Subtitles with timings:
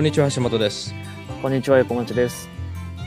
[0.00, 0.94] こんにちは橋本です。
[1.42, 2.48] こんにちは、横町です。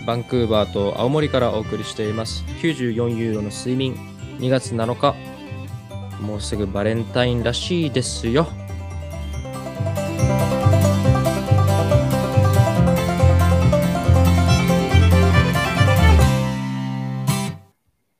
[0.05, 2.43] バンクーバーと青森からお送りしています。
[2.61, 3.95] 94ユーロの睡眠。
[4.37, 5.15] 2月7日。
[6.21, 8.45] もうすぐバレンタインらしいですよ。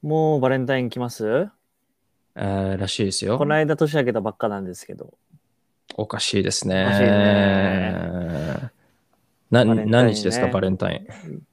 [0.01, 1.47] もうバレンタイン来ます？
[2.33, 3.37] あーらしいですよ。
[3.37, 5.13] この間年明けたばっかなんですけど。
[5.95, 6.85] おかしいですね。
[6.85, 8.71] おかしいね。
[9.51, 9.85] ね。
[9.85, 11.05] 何日ですかバレンタイ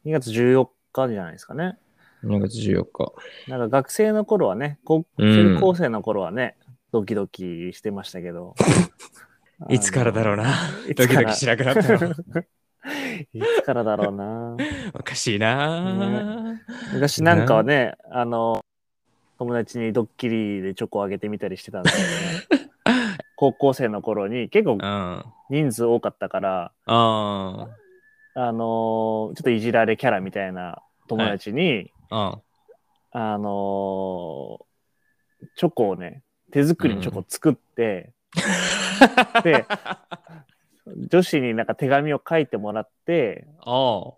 [0.07, 1.77] 2月14日じゃないですかね。
[2.25, 3.13] ン2月14日。
[3.49, 5.57] なんか学生の頃はね、高うん。
[5.57, 6.57] 中高生の頃はね、
[6.93, 8.55] ドキドキしてましたけど。
[9.69, 10.55] いつからだろうな。
[10.97, 12.15] ドキドキしなくなったの。
[13.35, 14.57] いつからだろうな。
[14.95, 16.59] おかしいな、
[16.95, 18.65] 昔なんかはね、あの、
[19.39, 22.71] 友達にドッキリでチョコをあげてみたりしてたんですけどね。
[23.41, 24.77] 高校生の頃に結構
[25.49, 27.69] 人数多かったから、あ
[28.35, 32.39] あのーちょっといじられキャラみたいな友達に、あ
[33.13, 38.13] あのーチョコをね、手作りのチョコを作って、
[39.43, 39.65] で、
[41.09, 44.13] 女子になんか手紙を書いてもらって、あ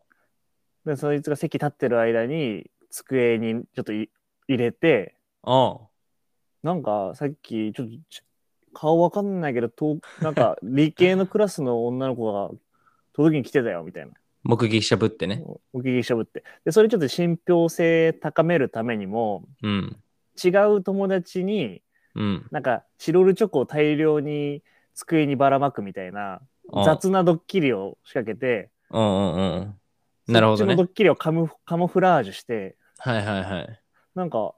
[0.84, 4.10] でそいつが席立ってる間に机にちょっとい
[4.48, 5.78] 入れて、あ
[6.64, 8.22] なんかさっきちょっとち
[8.72, 12.50] 顔わかんないけど、となんか 理系のクラスの女の子が
[13.12, 14.12] 届けに来てたよみたいな。
[14.44, 15.44] 目撃者ぶってね。
[15.72, 16.42] お聞きしゃぶって。
[16.64, 19.96] で、それちょっと信憑性高めるためにも、うん。
[20.42, 21.82] 違う友達に、
[22.14, 22.46] うん。
[22.50, 24.62] なんかチロルチョコを大量に
[24.94, 26.40] 机にばらまくみたいな
[26.72, 26.84] あ。
[26.84, 30.32] 雑なドッキリを仕掛けて、うんうんうん。
[30.32, 30.58] なるほどね。
[30.58, 33.80] そっちのドッキリをカムカモフラージュして、はいはいはい。
[34.14, 34.54] なんか、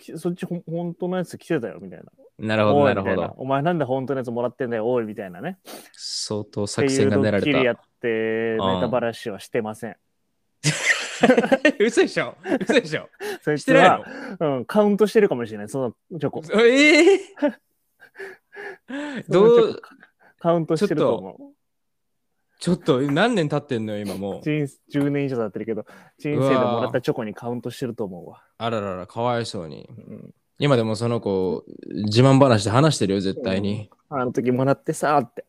[0.00, 2.06] きそっちほん本当のやつ来てたよみたいな。
[2.38, 2.94] なるほどな。
[2.94, 3.34] なるほど。
[3.38, 5.58] お前なんで本当のやつもらってんだよ、おいみたいなね。
[5.92, 8.74] 相当作戦が練らッキリやれって、うん。
[8.74, 9.96] ネタバラシはしてません。
[11.20, 11.26] た
[11.78, 12.36] 嘘でしょ。
[12.60, 13.08] 嘘でしょ。
[13.42, 14.04] そいつしてないは、
[14.40, 16.42] うん、カウントしてるかもしれない、そのチョコ。
[16.42, 17.18] のええ
[19.28, 19.82] ど そのチョう？
[19.82, 19.82] コ
[20.40, 21.54] カウントしてると思う。
[22.60, 24.40] ちょっと何年経ってんのよ今もう。
[24.40, 24.52] 人
[24.92, 25.84] 10年以上経ってるけど、
[26.18, 28.42] 人生でもらったチョコにカウントしてると思うわ。
[28.58, 29.88] あらららかわいそうに。
[29.90, 31.64] うん、今でもその子
[32.06, 35.44] 自慢話で話してるよ絶対に、あの時もらってさーって。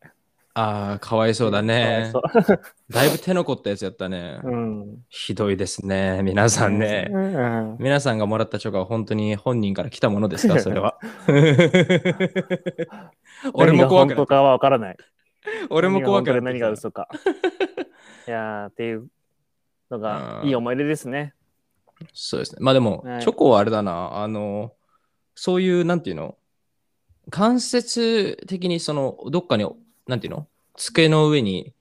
[0.58, 2.14] ああかわいそうだね
[2.88, 5.04] だいぶ手の凝ったやつやったね、うん。
[5.10, 10.98] ひどいですね皆さんね、うん皆さんがもらったチョコは本当に本人から来たものですか それは。
[13.52, 14.16] 俺も怖くなった。
[14.16, 14.96] 本当かは分からない。
[15.68, 17.90] 俺も怖くな何がってきた本当で何が嘘か。
[18.26, 19.08] いやー、っていう
[19.90, 21.34] のがうんいい思い出ですね。
[22.14, 22.60] そうですね。
[22.60, 24.72] まあでも、はいチョコはあれだな、あの、
[25.36, 26.36] そういう、なんていうの、
[27.30, 29.68] 間接的にその、どっかに、
[30.08, 31.72] なんていうの、机の上に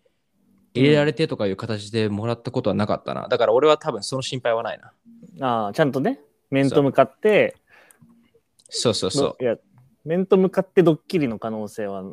[0.76, 3.28] 入れられてとかいう形でもらったことはなかったな。
[3.28, 4.80] だから俺は多分その心配はない
[5.40, 5.48] な。
[5.48, 6.20] ああ、ちゃんとね、
[6.52, 7.56] 面と向かって、
[8.70, 9.56] そうそうそいや、
[10.04, 12.04] 面と向かってドッキリの可能性は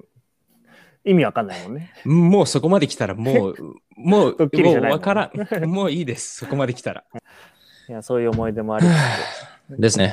[1.04, 1.92] 意味わかんないもんね。
[2.04, 2.08] う。
[2.08, 3.56] もうそこまで来たら、 もう、
[3.96, 5.64] もう、ももうんわからん。
[5.64, 6.36] もういいです。
[6.36, 7.04] そこまで来たら。
[7.88, 9.52] いや、そういう思い出もありつつ。
[9.80, 10.12] ですね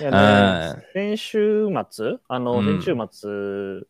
[0.93, 3.87] 先週末、あの、うん先週末、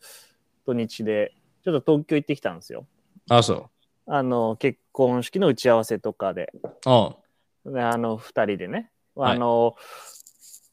[0.66, 2.88] 土日で、ちょっと東京行ってきたんですよ。
[3.30, 3.70] あ、そう。
[4.12, 6.52] あの、結婚式の打ち合わせとかで、
[6.86, 9.76] あの、二人でね、はいあの、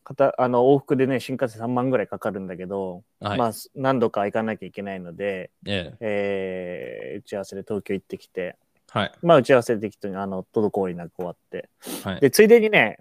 [0.05, 3.39] かたあの往復でね、新幹線3万ぐらいかかるんだけど、はい。
[3.39, 5.97] まあ、何度か行かなきゃいけないので、ええ。
[6.01, 8.57] えー打ち合わせで東京行ってきて、
[8.91, 9.13] はい。
[9.23, 11.69] まあ、打ち合わせで適当に、あの、滞りなく終わって、
[12.05, 12.21] はい。
[12.21, 12.99] で、ついでにね、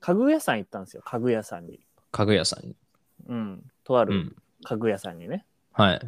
[0.00, 1.80] 家具屋さん行ったんですよ、家具屋さんに。
[2.10, 2.76] 家具屋さんに。
[3.28, 4.36] うん、とあるうん。
[4.64, 5.46] 家具屋さんにね。
[5.72, 6.00] はい。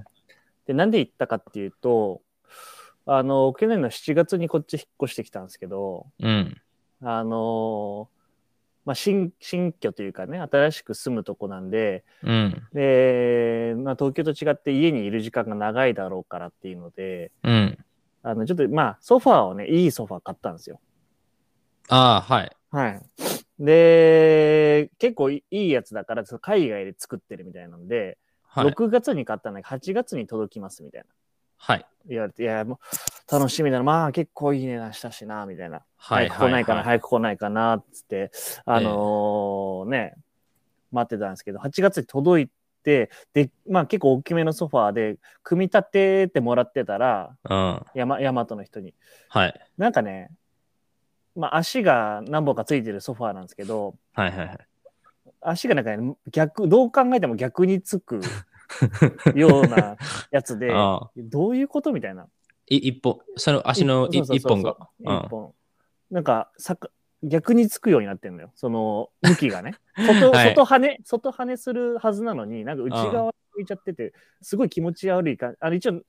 [0.66, 2.22] で、なんで行ったかっていうと、
[3.06, 6.60] あの、去年の7月にこっち引っ越してきたんですけど、うん。
[7.02, 8.08] あの
[8.86, 12.62] まあ、新、新居というかね、新しく住むとこなんで、うん。
[12.72, 17.78] で、まあ、東京と違って家にいる時間が長いだろうからっていうので、うん。
[18.24, 20.80] あの、ちょっと、まあ、ソファーをね、いいソファー買ったんですよ。
[21.90, 22.56] ああ、はい。
[22.70, 23.02] はい。
[23.58, 28.16] で、結構いいやつだから、その海外で作ってるみたいなんで、
[28.48, 28.66] はい。
[28.66, 31.06] 6月に買ったのが8月に届きますみたいな。
[31.58, 31.86] はい。
[32.06, 32.80] 言われて、いや、も
[33.28, 35.82] う楽しみだな、まあ結構いい値段したしな、みたいな。
[35.96, 36.28] はい。
[36.28, 38.30] 早く来ないかな、はい早く来ないかな、つって、
[38.64, 40.14] あのーね、
[40.92, 42.52] 待ってたんですけど、8月に届いて、
[42.84, 43.10] で、
[43.68, 47.82] まあ結構大きめのソファーで、組み立ててもらってたら、うん。
[47.94, 48.94] ヤマヤマトの人に。
[49.28, 49.60] はい。
[49.78, 50.30] なんかね、
[51.34, 54.58] まあ足が何本かついてるソファーなんですけど、はいはいはい。
[55.40, 58.20] 足がなんかね、逆、どう考えても逆につく
[59.34, 59.96] ような
[60.30, 62.28] やつで、あどういうことみたいな。
[62.68, 64.76] い一本、その足の一本が。
[65.00, 65.54] うん一本。
[66.10, 66.90] なんか、さか
[67.24, 68.50] 逆につくようになってんのよ。
[68.54, 69.74] その、向きがね。
[69.96, 74.12] 外、はい外跳ね、外跳ねするはずなのに、なんか内側に向いちゃってて、
[74.42, 75.56] すごい気持ち悪い感じ。
[75.60, 76.02] あの、一応、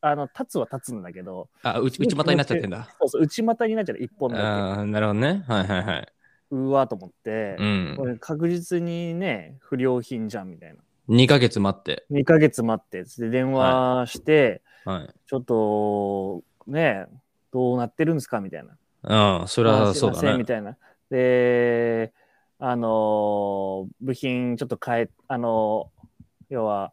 [0.00, 2.88] あの、立つは立つんだけど、あ、内内股になっちゃってんだ。
[2.98, 5.44] そうそう、内股になっちゃう一本だああ、なるほどね。
[5.46, 6.06] はいはいはい。
[6.06, 6.12] け。
[6.50, 8.06] うわーと思ってう、んこ。
[8.06, 10.80] れ確実にね、不良品じゃんみたいな。
[11.08, 12.04] 2ヶ月待って。
[12.10, 15.14] 2ヶ月待って、つって電話して、はい。
[15.26, 17.06] ちょっと、ね、
[17.52, 18.76] どうなってるんですかみたいな。
[19.06, 20.36] うん、それはそうだね。
[20.36, 20.76] みたいな。
[21.10, 22.12] で、
[22.58, 26.06] あのー部品ちょっと変え、あのー
[26.50, 26.92] 要は、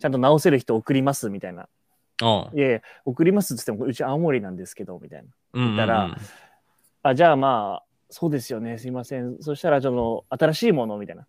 [0.00, 1.68] ちゃんと直せる人送りますみたいな。
[2.22, 5.28] うんい送りますって言っても、うち青森なんですけど、みたいな。
[5.54, 5.76] うんうん。
[5.76, 6.16] たら
[7.02, 9.36] あ、じゃあまあ、そうですよね、すいません。
[9.40, 11.26] そしたら、その、新しいものみたいな。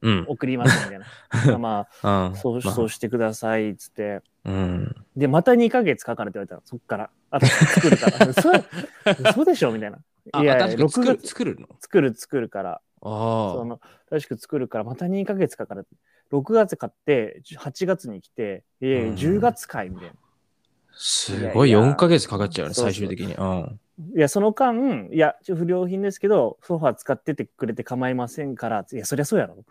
[0.00, 0.24] うん。
[0.28, 1.58] 送りますみたいな。
[1.58, 2.36] まあ、うん。
[2.36, 4.22] そう、まあそうしてください、つって。
[4.44, 4.94] うん。
[5.16, 7.10] で、また2ヶ月かかるって言われたの、そっから。
[7.30, 8.26] あと作るから。
[8.28, 8.50] 嘘
[9.30, 9.98] 嘘でしょみたいな。
[10.32, 11.68] あ、いやいや、6確かに作る月作るの？
[11.80, 12.80] 作る作るから。
[13.02, 15.86] そあの、正しく作るから、また2ヶ月かかる。
[16.32, 20.14] 6月買って、8月に来て、いやいやうん10月買いみたいな。
[20.14, 20.26] あ。
[20.92, 23.34] すごいいやいや4ヶ月かかっちゃうね、そうそう最終的に。
[23.34, 23.80] うん。
[23.98, 29.64] いや、その間、いや、不良品ですけど、ソファー使っててくれて構いませんから、いや、そりゃそうやろ。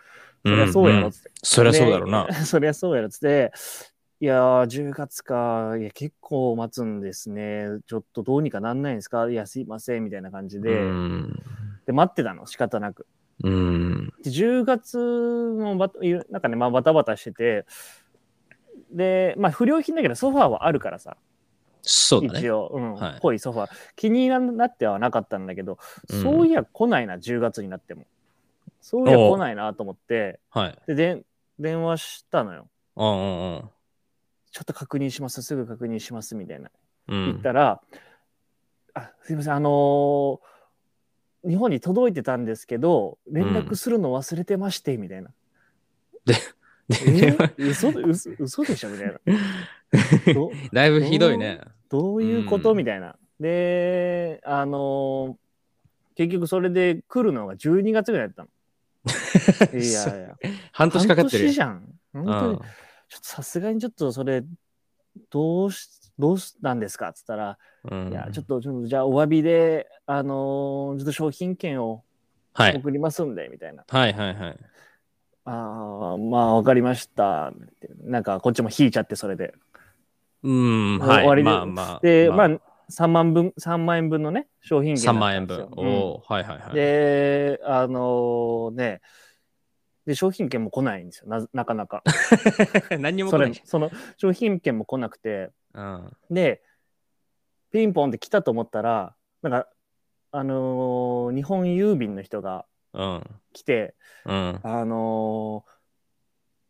[0.43, 1.31] そりゃそうやろ、つって。
[1.43, 2.33] そりゃそうだろうなで。
[2.33, 3.51] そりゃそうやろ、 つって。
[4.19, 5.75] いやー、10月か。
[5.77, 7.67] いや、結構待つんですね。
[7.85, 9.29] ちょっとどうにかなんないんですか？
[9.29, 10.71] いや、すいません、みたいな感じで。
[10.71, 11.39] うん。
[11.85, 13.05] で、待ってたの、仕方なく。
[13.43, 14.13] うん。
[14.23, 15.99] で10月もバタ
[16.31, 17.65] なんかね、まあ、バタバタしてて、
[18.91, 21.17] で、まあ、不良品だけど、ソファーはあるからさ、
[21.87, 22.39] そうだね。
[22.39, 23.69] 一応、うん、はい濃いソファー。
[23.95, 25.77] 気になってはなかったんだけど、
[26.09, 28.05] うんそういや来ないな、10月になっても。
[28.81, 30.77] そういや来ないなと思って、はい。
[30.87, 31.23] で、で
[31.59, 32.67] 電話したのよ。
[32.95, 33.69] うんうん
[34.51, 36.71] ちょっと確認します、すぐ確認します、みたいな。
[37.09, 37.25] うん。
[37.25, 37.81] 言ったら、
[38.93, 40.39] あ、すいません、あのー
[41.47, 45.29] 日本に届いてたんですけど、連絡するの忘れてまして、みたいな。
[46.27, 46.33] え？
[46.89, 49.19] ー嘘嘘嘘でしょみたいな。
[50.33, 51.61] どだいぶひどいね。
[51.89, 53.15] どういうこと、うんみたいな。
[53.39, 55.35] で、あのー
[56.17, 58.49] 結局それで来るのが12月ぐらいだったの。
[59.77, 60.35] いやいや。
[60.71, 61.49] 半年かかってるよ。
[61.49, 61.99] 半年じゃん。
[62.13, 62.57] 本当に。
[62.57, 64.41] ちょっとさすがにちょっとそれ、
[65.29, 67.09] どうし、どうしたんですか？
[67.09, 67.57] っつったら、
[67.91, 68.09] うん。
[68.11, 72.03] いや、ちょっと、ちょっとじゃあお詫びで、あのーちょっと商品券を
[72.53, 72.77] はい。
[72.77, 73.83] 送りますんで、みたいな。
[73.85, 74.57] はいはいはい。
[75.43, 77.51] ああ、まあ、わかりました。
[78.05, 79.53] なんか、こっちも引いちゃって、それで。
[80.45, 81.23] うん、はい。
[81.23, 81.99] 終わりでまあまあ。
[82.01, 82.59] で、ままあ、
[82.91, 86.67] 3万分、三万円分のね、商品券3万円分だったんはいはいはい。
[86.67, 89.01] うんで、あのーね、
[90.05, 92.03] で、商品券も来ないんですよ、ななかなか。
[92.99, 93.53] 何にもそ来ない。
[93.53, 96.17] れその商品券も来なくて、うん。
[96.29, 96.61] で、
[97.71, 99.67] ピンポンって来たと思ったら、なんか、
[100.31, 103.23] あのー日本郵便の人がうん。
[103.51, 103.95] 来て、
[104.25, 104.59] うん。
[104.61, 105.75] あのー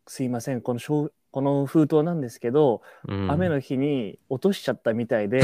[0.08, 5.42] すいません、この商この封筒なんですけど、うん雨の日に落としちゃったみたいで、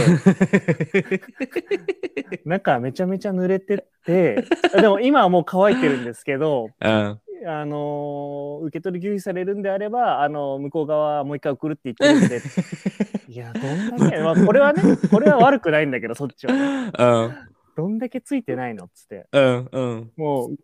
[2.47, 4.43] 中めちゃめちゃ濡れてて、
[4.75, 7.21] でも今はもう乾いてるんですけど、 うん。
[7.45, 12.41] あのー受け取り拒否されるんであれば、あの向こう側もう一回送るって言ってるんで、
[13.29, 17.35] いや、どんだけ、まあ、これはね、これは悪くないんだけど、そっちはね、うん。
[17.77, 19.69] どんだけついてないのっつって、うん。
[19.71, 20.13] うん。
[20.17, 20.57] もう、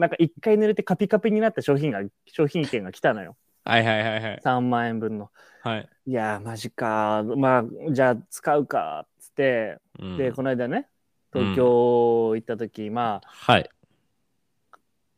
[0.00, 3.36] なんか一回濡れてカピカピになった商品が、商品券が来たのよ。
[3.66, 4.40] はいはいはいはい。
[4.42, 5.30] 3万円分の。
[5.62, 5.88] はい。
[6.06, 7.24] いやー、マジか。
[7.24, 10.88] まあ、じゃあ使うか、っつって、うんで、この間ね、
[11.32, 13.70] 東京行った時、まあ、はい。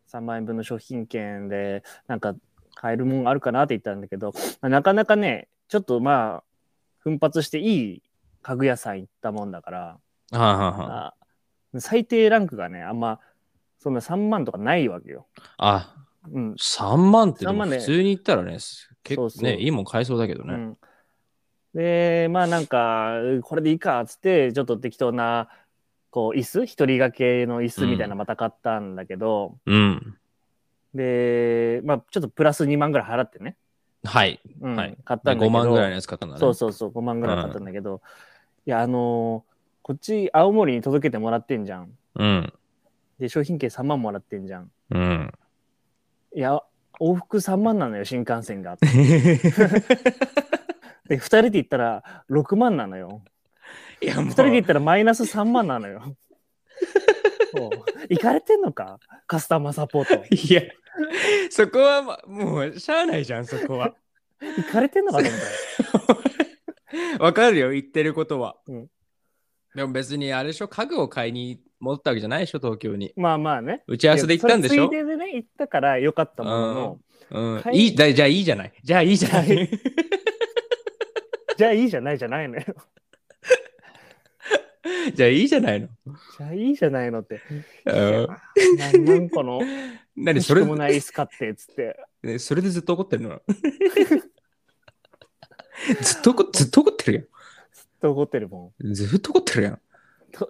[0.07, 2.35] 3万円分の商品券で、なんか、
[2.75, 6.45] 買えるもんあるかなって言ったんだけど、まあなかなかね、ちょっとまあ、
[6.99, 8.03] 奮発していい
[8.41, 9.99] 家具屋さん行ったもんだから、は
[10.31, 11.15] あ、はあ
[11.81, 13.21] 最低ランクがね、あんま、
[13.79, 15.27] そんな3万とかないわけよ。
[15.59, 15.95] あ、
[16.33, 16.53] うん。
[16.55, 20.55] 3万ってで3万ねも普通に言ったらね、結構そうそうね、いいもん買えそうだけどね。
[20.55, 20.77] うん、
[21.75, 25.49] で、まあなんか、これでいいかっつって、ちょっと適当な、
[26.11, 26.65] こう、椅子？
[26.65, 30.17] 一人掛けの椅子みたいなのまた買ったんだけど、うん。
[30.95, 33.57] で、まあちょっとプラス2万ぐらい払ってね。
[34.05, 34.41] はい。
[34.61, 35.47] うんはい買ったんだけど。
[35.47, 36.41] 5万ぐらいのやつ買ったんだね。
[36.41, 38.01] そうそうそう、5万ぐらい買ったんだけど、
[38.67, 39.49] いや、あのー
[39.89, 41.91] こっち青森に届けてもらってんじゃん。
[42.17, 42.53] うん。
[43.19, 44.71] で、商品券3万もらってんじゃん。
[44.91, 45.33] うん。
[46.35, 46.61] いや、
[47.01, 48.77] 往復3万なのよ、新幹線が。
[51.09, 53.23] で、2人で行ったら6万なのよ。
[54.01, 56.17] いや、も2人で行ったらマイナス3万なのよ。
[58.11, 58.99] 行かれてんのか？
[59.27, 60.25] カスタマーサポート。
[60.35, 60.63] いや、
[61.51, 63.95] そこは、ま、もう、しゃあないじゃん、そこは。
[64.41, 68.57] 行かれてんのかと思った よわかるよ、言ってることは。
[68.67, 68.91] うん
[69.75, 73.13] でも別にあれでしょ、家具を買いに戻ったわけじゃないでしょ、東京に。
[73.17, 73.83] まあまあね。
[73.87, 74.89] 打ち合わせで行ったんでしょ？
[74.89, 78.73] ついででね、行ったからよかったものの、うん、買いいいだじゃあいいじゃない。
[78.83, 79.71] じゃあいいじゃない。
[81.57, 82.63] じゃあいいじゃないじゃないのよ。
[85.15, 85.89] じゃあいいじゃないの。
[86.39, 87.41] じゃあいいじゃないのって。
[87.87, 88.29] うん
[89.07, 89.61] なんこの、
[90.17, 91.97] 何それしもない椅子買って、つって。
[92.23, 93.43] ねそれでずっと怒ってるの？
[96.03, 97.31] ずっと怒ずっと怒ってる
[98.01, 98.95] と怒ってるもやん。
[98.95, 99.81] ずっと怒ってるやん。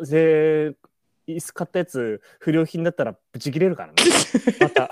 [0.09, 0.75] で、
[1.29, 3.95] 椅子買ったやつ、不良品だったらブチ切れるからね。
[4.61, 4.91] また、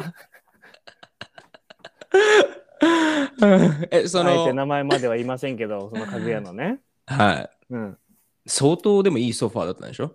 [3.90, 6.80] え、そあえての、名前までは言いませんけど、その家具屋のね。
[7.06, 7.50] はい。
[7.70, 7.98] うん。
[8.46, 10.12] 相当でもいいソファーだったんでしょ？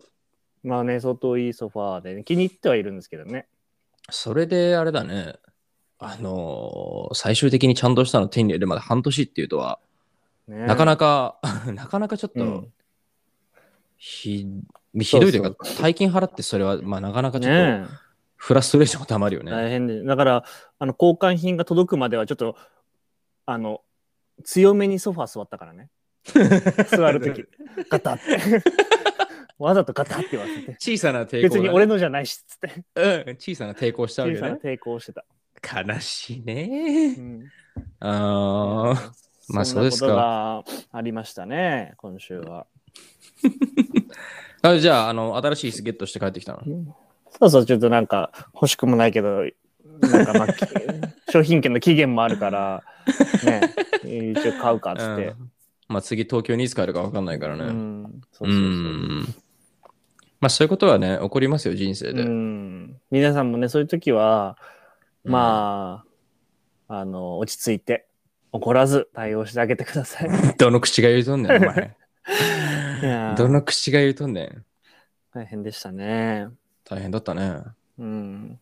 [0.63, 3.47] まあね、相当いいソファーで、ね、気に入ってはいるんですけどね。
[4.09, 5.35] それであれだね。
[5.99, 9.79] あのー最終的にちゃんとしたの手に入れるまで半年っていうとは、
[10.47, 11.39] ねなかなか、
[11.73, 12.73] なかなかちょっとうん、
[13.97, 14.45] ひ、
[14.99, 17.85] ひどいというか大金払ってそれは、まあなかなかちょっと、ね
[18.41, 19.51] フラストレーションがたまるよね。
[19.51, 20.03] 大変で。
[20.03, 20.43] だから、
[20.79, 22.57] あの、交換品が届くまではちょっと、
[23.45, 23.81] あの、
[24.43, 25.91] 強めにソファー座ったからね。
[26.89, 27.45] 座るとき、
[27.87, 28.63] ガタって。
[29.59, 30.75] わざとガタって言わせて。
[30.79, 32.83] 小さな抵抗がね、別に俺のじゃないし、つって。
[32.95, 34.55] うん、小さな抵抗したわ小さな。
[34.55, 35.23] 抵抗してた。
[35.85, 37.21] 悲しいねう。
[37.21, 37.43] ん
[37.99, 39.13] ああ、
[39.49, 42.65] まあそうですかありましたね、今週は。
[44.63, 46.59] あじゃあ、あの、新しい椅子ゲットして帰ってきたの？
[47.39, 49.43] そうそう、ちょっとなんか欲しくもないけど、
[50.01, 50.65] なんかまあ、き
[51.31, 52.83] 商品券の期限もあるから、
[53.43, 53.73] ね、
[54.33, 55.27] 一応買うかっつって。
[55.27, 55.51] うん
[55.91, 57.65] まあ次東京にいつ帰るか分かんないからね。
[57.65, 58.03] ううん。
[58.03, 58.63] ん、そうそうそう。
[60.39, 62.21] まあそういうことはね、起こりますよ、人生で。
[62.23, 64.57] うん、皆さんもね、そういう時は、
[65.25, 66.05] ま
[66.87, 68.07] あ、あの、落ち着いて、
[68.53, 70.29] 怒らず対応してあげてください。
[70.57, 71.93] どの口が言うとんねん、お前。
[73.37, 74.65] どの口が言うとんねん。
[75.33, 76.47] 大変でしたね。
[76.83, 77.63] 大変だったね。
[77.97, 78.59] うん。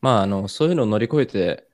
[0.00, 1.68] まあ、あの、そういうのを乗り越えて、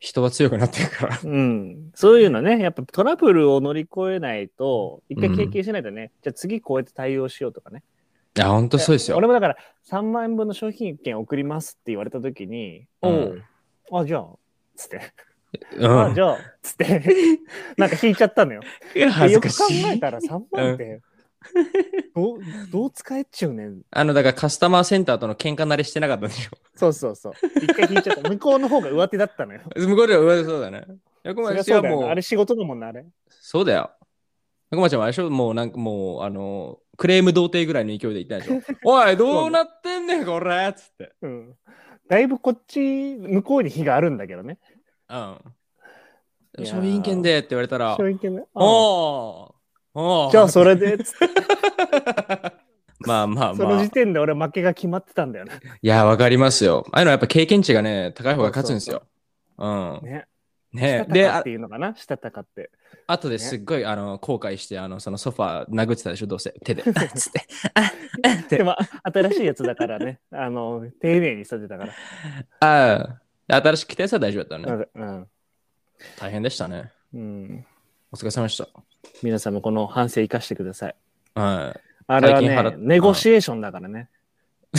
[0.00, 1.18] 人は強くなっていくから。
[1.22, 1.90] うん。
[1.94, 7.82] そういうのね、やっぱトラブルを乗り越えないと、一回経験しないとね、じゃあ次こうやって対応しようとかね。
[8.36, 9.16] いや、ほんとそうですよ。
[9.16, 14.26] 俺もだから3万円分の商品券送りますって言われた時に、うんおう、あ、じゃあ、
[14.76, 15.12] つって、
[15.76, 17.02] うんあ、じゃあ、つって、
[17.76, 18.60] なんか引いちゃったのよ。
[18.94, 19.88] いや恥ずかしい。
[19.88, 21.00] えたら3万って、
[22.14, 22.38] どう、
[22.70, 23.82] どう使えっちゅうねん。
[23.90, 26.50] あの、だからカスタマーセンターとの喧嘩慣れしてなかったんでしょ。
[26.74, 27.32] そうそうそう。
[27.56, 28.28] 一回引いちゃった。
[28.28, 29.60] 向こうの方が上手だったのよ。
[29.76, 30.84] 向こうでは上でそうだね。
[31.24, 33.06] 横そりゃ町はもあれ、仕事だもんな、あれ。
[33.28, 33.90] そうだよ。
[34.70, 38.60] 横町もあれでしょもうなんかもう、あの、クレーム童貞ぐらいの勢いで言ったでしょ。
[38.84, 41.12] おい、どうなってんねん、これつって。
[41.22, 41.54] うん。
[42.08, 44.58] だいぶこっち、向こうに火があるんだけどね。
[45.08, 45.38] うん。
[46.64, 48.44] 商品券でって言われたら、商品券ね。
[48.54, 49.57] あおーおー
[50.30, 51.28] じゃあそれで、つって、
[53.00, 53.84] まあまあそのまあ。
[53.84, 55.52] 時点で俺負けが決まってたんだよね。
[55.82, 56.84] いや、わかりますよ。
[56.92, 59.02] ああいうのはやっぱ経験値がね、高い方が勝つんですよ。
[59.58, 60.00] うん。
[60.02, 60.26] ね。
[60.72, 61.96] ねで、あしたたかっていうのかな？
[61.96, 62.70] したたかって。
[63.06, 66.50] 後ですっごい、あの後悔して、あのそのソファー殴ってたでしょ、どうせ。
[66.64, 66.82] 手で。
[66.86, 70.20] ってでも、新しいやつだからね。
[70.30, 71.92] あの、丁寧に育てたから。
[72.60, 74.86] ああ、新しく来たやつは大丈夫だったね。
[74.94, 75.28] うん。
[76.18, 76.92] 大変でしたね。
[77.14, 77.66] うん。
[78.12, 78.68] お疲れ様でした。
[79.22, 80.96] 皆さんもこの反省生かしてください。
[81.34, 81.80] はい。
[82.06, 84.08] あれはね、ネゴシエーションだからね。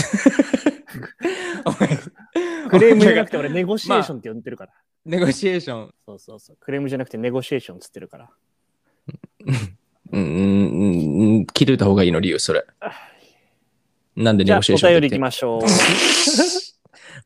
[2.70, 4.74] クレームじゃなくて俺ネゴシエーションって呼んでるから。
[5.06, 5.94] ネゴシエーション。
[6.06, 6.58] そうそうそう。
[6.60, 8.30] クレームじゃなくてネゴシエーションっつってるから。
[10.12, 10.26] うん、うん、う
[11.40, 12.66] ん、聞いといた方がいいの、理由、それ。
[14.16, 15.62] なんでネゴシエーションお便りいきましょう。
[15.62, 15.68] て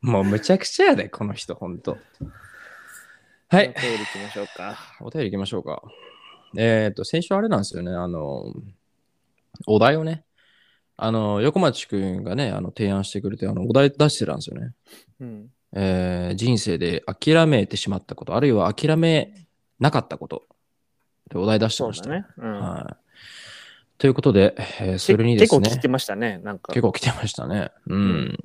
[0.02, 1.98] もうむちゃくちゃやで、この人、ほんと。
[3.48, 3.80] はいお。
[3.80, 4.78] 便りいきましょうか。
[5.00, 5.82] お便り行きましょうか。
[6.56, 7.92] えっ、と、先週あれなんですよね。
[7.92, 8.52] あの、
[9.66, 10.24] お題をね、
[10.96, 14.72] あの、横町くんがね、あの、提案してくれて、あの、お題出してたんですよね。
[15.20, 15.50] うん。
[15.76, 19.46] えー人生で諦めてしまったこと、あるいは諦め
[19.80, 20.44] なかったこと、
[21.30, 22.04] でお題出してました。
[22.04, 22.26] そうだね。
[22.38, 22.60] うん。
[22.60, 23.04] はい。
[23.98, 26.38] ということで、えーそれにですね、結構来てましたね。
[26.44, 26.72] なんか。
[26.72, 27.70] 結構来てましたね。
[27.86, 28.00] うん。
[28.00, 28.38] うん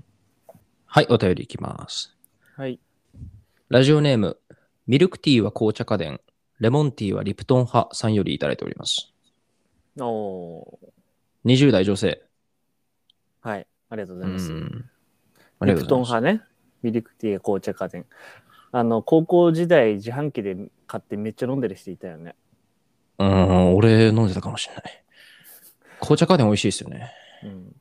[0.91, 2.15] はい、お便りいきます。
[2.57, 2.79] はい。
[3.67, 4.39] ラジオネーム、
[4.87, 6.19] ミルクティーは紅茶家電、
[6.59, 9.13] レモンティーはリプトン派さんよりいただいております。
[9.99, 10.79] お
[11.45, 12.21] 20代女性。
[13.43, 13.67] ーはい。
[13.89, 14.51] ありがとうございます。
[14.51, 16.01] リプトン。
[16.03, 16.41] 派ね。
[16.81, 18.05] ミルクティー紅茶家電。
[18.71, 22.35] あの、高校時代自販機で買ってめっちゃ飲んでる人いたよね。
[23.17, 25.03] うん、俺飲んでたかもしれない。
[25.99, 27.11] 紅茶家電美味しいですよね。
[27.43, 27.75] うん。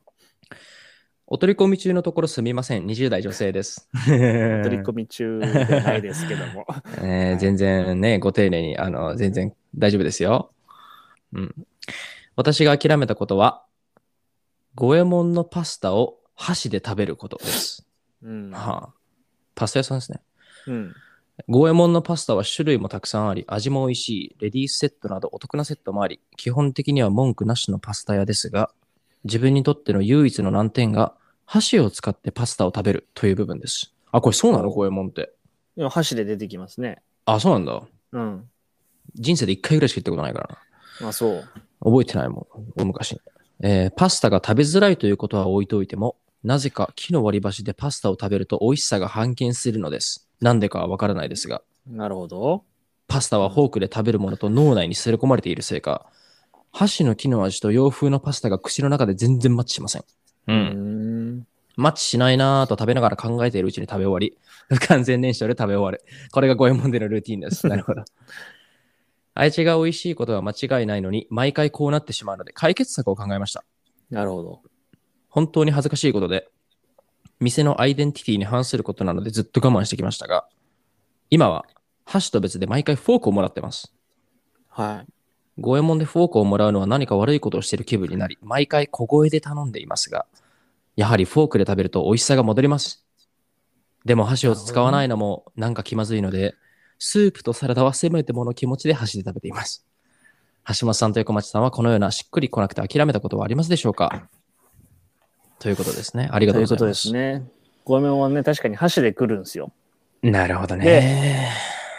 [1.31, 2.85] お取り込み中のところすみません。
[2.87, 3.87] 20代女性です。
[4.07, 6.65] 取り込み中ではないですけども。
[6.97, 10.51] えー全然ね、ご丁寧に、あの、全然大丈夫ですよ。
[11.33, 11.55] うん。
[12.35, 13.63] 私が諦めたことは、
[14.73, 17.87] 五右衛門のパスタを箸で食べることです。
[18.23, 18.49] うん。
[18.49, 18.93] はあ、
[19.53, 20.21] パスタ屋さんですね。
[20.65, 20.95] うん。
[21.47, 28.71] 五右衛門のパスタは種類もたくさんあり、味も美味しい、レディースセットなどお得なセットもあり、基本的には文句なしのパスタ屋ですが、
[29.23, 31.13] 自分にとっての唯一の難点が、
[31.45, 33.93] 箸を使ってパスタを食べるという部分です。
[34.11, 34.69] あ、これそうなの？
[34.69, 35.33] 五右衛門って。
[35.75, 37.01] でも箸で出てきますね。
[37.25, 37.81] あ、そうなんだ。
[38.11, 38.49] うん。
[39.15, 40.59] 人生で一回ぐらいしか行ったことないから
[41.01, 41.09] な。
[41.09, 41.43] あ、そう。
[41.83, 42.47] 覚えてないも
[42.77, 43.21] ん、大昔に。
[43.61, 50.29] えーパスタが食べづらいということは置いておいても、なぜか木の割り箸でパスタを食べると美味しさが半減するのです。
[50.39, 52.63] なんでかはわからないですが、なるほど。
[53.07, 56.05] パスタはフォークで食べるものと脳内に刷り込まれているせいか、
[56.71, 60.01] 箸の木の味と洋風のパスタが口の中で全然マッチしません。
[60.01, 60.05] う。
[60.47, 61.47] うんん。
[61.75, 66.03] マッチしないなぁと食べながら考えているうちに食べ終わり、不完全燃焼で食べ終わる。
[66.31, 67.65] これが五右衛門でのルーティンです。
[67.69, 68.03] なるほど。
[69.33, 73.63] 愛知が美味しいことは間違いないのに、毎回こうなってしまうので、解決策を考えました。
[74.09, 74.61] なるほど。
[75.29, 76.49] 本当に恥ずかしいことで、
[77.39, 80.47] 店のアイデンティティに反することなのでずっと我慢してきましたが、
[81.29, 81.65] 今は
[82.03, 83.93] 箸と別で毎回フォークをもらってます。
[84.67, 85.18] はい。
[85.59, 90.25] 五右衛門でフォークをもらうのは何か悪いことをしている気分になり、毎回小声で頼んでいますが、
[90.95, 93.05] やはりフォークで食べると美味しさが戻ります。
[94.05, 96.55] でも箸を使わないのもなんか気まずいので、
[96.97, 99.85] スープとサラダはせめてもの気持ちで箸で食べています。
[100.67, 104.27] 橋本さんと横町さんはこのようなしっくりこなくて諦めたことはありますでしょうか？
[105.59, 106.29] ということですね。
[106.31, 106.79] ありがとうございま。
[106.79, 107.43] ということですすね。
[107.85, 109.71] ごめんはね、確かに箸で来るんですよ。
[110.21, 111.51] なるほどね。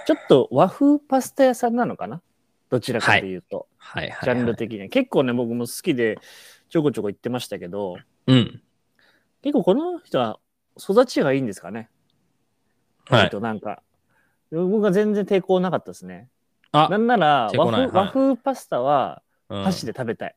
[0.06, 2.22] ちょっと和風パスタ屋さんなのかな？
[2.70, 4.24] どちらかというと、はいはい、はい。
[4.24, 4.88] ジャンル的には。
[4.88, 6.18] 結構ね、僕も好きで
[6.68, 8.62] ちょこちょこ行ってましたけど、うん。
[9.42, 10.38] 結構この人は
[10.78, 11.90] 育ちがいいんですかね。
[13.08, 13.82] はい割となんか、
[14.52, 16.28] 僕は全然抵抗なかったですね。
[16.72, 20.36] あなんなら和風,、はい和風パスタはうん箸で食べたい。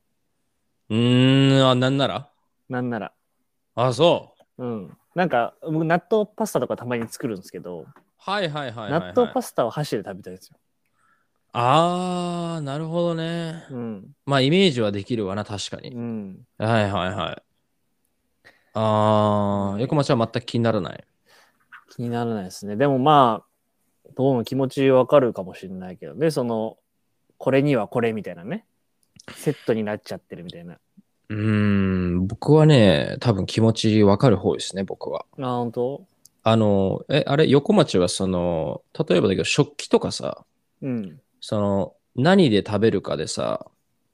[0.89, 2.29] うーん、あ、なんなら？
[2.67, 3.13] なんなら。
[3.75, 4.65] あ、そう。
[4.65, 4.97] うん。
[5.13, 7.86] なんか、僕納豆パスタとかたまに作るんですけど、
[8.17, 9.01] はいはいはいはい、はい。
[9.01, 10.58] 納豆パスタは箸で食べたいですよ。
[11.53, 13.63] あー、なるほどね。
[13.69, 14.07] うん。
[14.25, 15.89] まあ、イメージはできるわな、確かに。
[15.89, 16.47] うん。
[16.57, 17.43] はいはいはい。
[18.73, 21.03] あー、横町は全く気にならない。
[21.95, 22.75] 気にならないですね。
[22.75, 26.77] でもまあ、どうも気持ちわかるかもしれないけどね、その、
[27.37, 28.65] これにはこれみたいなね。
[29.35, 30.79] セットになっちゃってるみたいな。
[31.29, 35.25] うーん、僕はね、多分気持ちわかる方ですね、僕は。
[35.39, 36.05] あ、本当？
[36.43, 40.43] あの、え、あれ、横町はその、例えばだけど、食器とかさ、
[40.81, 41.19] うん。
[41.45, 43.65] その、何で食べるかでさ、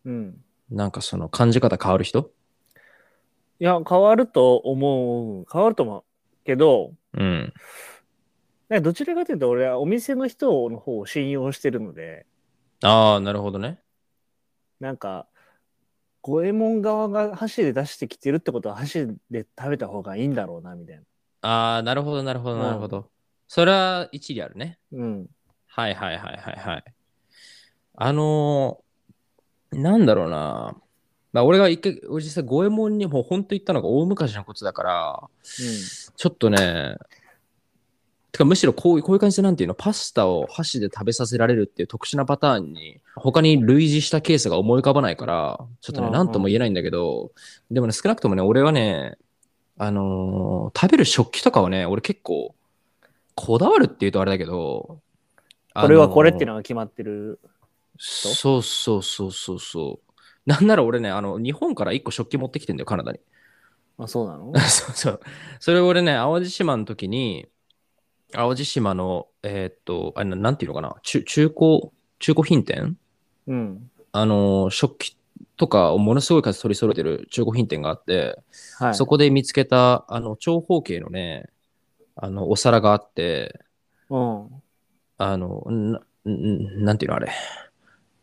[0.03, 0.43] うん。
[0.71, 2.31] なんかその感じ方変わる人？
[3.59, 5.45] いや、変わると思う。
[5.51, 6.03] 変わると思う。
[6.43, 7.53] けど、うん。
[8.67, 12.25] なんかどちらかというと、俺はお店の人の方を信用してるので、
[12.81, 13.79] あー、なるほどね。
[14.79, 15.27] なんか、
[16.23, 21.03] 五右衛門側が箸で出してきてるってことは箸で食べた方がいいんだろうな、みたいな。
[21.41, 23.11] あー、なるほど、なるほど、うんなるほど。
[23.47, 24.79] それは一理あるね。
[24.91, 25.27] うん。
[25.67, 26.83] はいはいはいはいはい。
[28.01, 30.75] あのーなんだろうな。
[31.31, 36.95] まあ、俺が一回、俺実際五右衛門にもう本当行ったのが大昔のことだから、ちょっとね、
[38.31, 47.31] てかむしろこういうこういう感じでなんていうの、パスタを箸で食べさせられるっていう特殊なパターンに、他に類似したケースが思い浮かばないから、ちょっとね、うんうんなんとも言えないんだけど、
[47.69, 49.17] でもね、少なくともね、俺はね、
[49.77, 52.55] あのー食べる食器とかはね、俺結構、
[53.35, 54.99] こだわるっていうとあれだけど、
[55.75, 57.39] これはこれっていうののが決まってる。
[57.99, 60.13] そうそうそうそうそう。
[60.45, 63.19] なんなら俺ね、あの、日本から一個食器持ってきてんだよ、カナダに。
[63.97, 64.53] あ、そうなの？
[64.59, 65.19] そうそう。
[65.59, 67.47] それ俺ね、淡路島の時に、
[68.31, 72.97] 淡路島の、えーっと、あれななんていうのかな、中中古、中古品店？
[73.47, 73.91] うん。
[74.11, 75.17] あの、食器
[75.57, 78.39] とかをものすごい数取り揃えてる中古品店があって、
[78.77, 78.95] はい。
[78.95, 81.49] そこで見つけた、あの、長方形のね、
[82.15, 83.59] あの、お皿があって、
[84.09, 84.63] うん。
[85.17, 87.31] あの、な、んなんていうのあれ？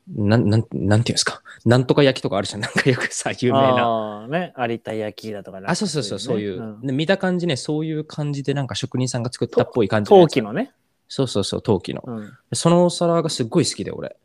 [0.09, 1.43] なん、なん、なんていうんですか？
[1.65, 2.61] なんとか焼きとかあるじゃん。
[2.63, 3.67] なんかよくさ、有名な。
[3.85, 4.55] ああ、ね。
[4.57, 6.61] 有田焼きだとかねあ、そうそうそう、そういう。
[6.61, 10.09] んで見た感じね、そういう感じでなんか職人さんが作ったっぽい感じ。
[10.09, 10.73] 陶器のね。
[11.09, 12.03] そうそうそう、陶器の。
[12.07, 12.33] うん。
[12.53, 14.17] そのお皿がすっごい好きで、俺。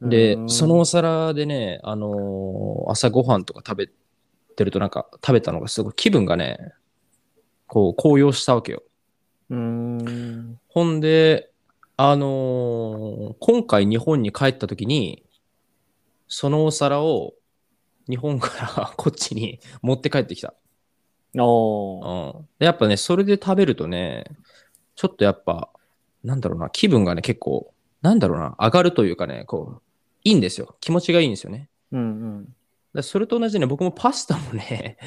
[0.00, 3.88] でう、んそのお皿でね、あのー朝ごはんとか食べ
[4.56, 6.72] てるとなんか食べたのがすごい気分がね、
[7.66, 8.82] こう高揚したわけよ。
[9.50, 10.60] うーん。
[10.68, 11.50] ほんで、
[11.96, 15.24] あのー今回日本に帰った時に、
[16.28, 17.34] そのお皿を
[18.08, 20.54] 日本から こっちに持って帰ってきた。
[21.38, 22.48] おーうん。
[22.58, 24.24] でやっぱね、それで食べるとね、
[24.96, 25.70] ちょっとやっぱ、
[26.22, 29.82] なんだろうな、気分がね、結構、なんだろうな、上がるというかね、こう、
[30.24, 30.76] いいんですよ。
[30.80, 31.68] 気持ちがいいんですよね。
[31.92, 32.04] うんう
[32.40, 32.56] ん。
[32.94, 34.98] でそれと同じでね、僕もパスタもね、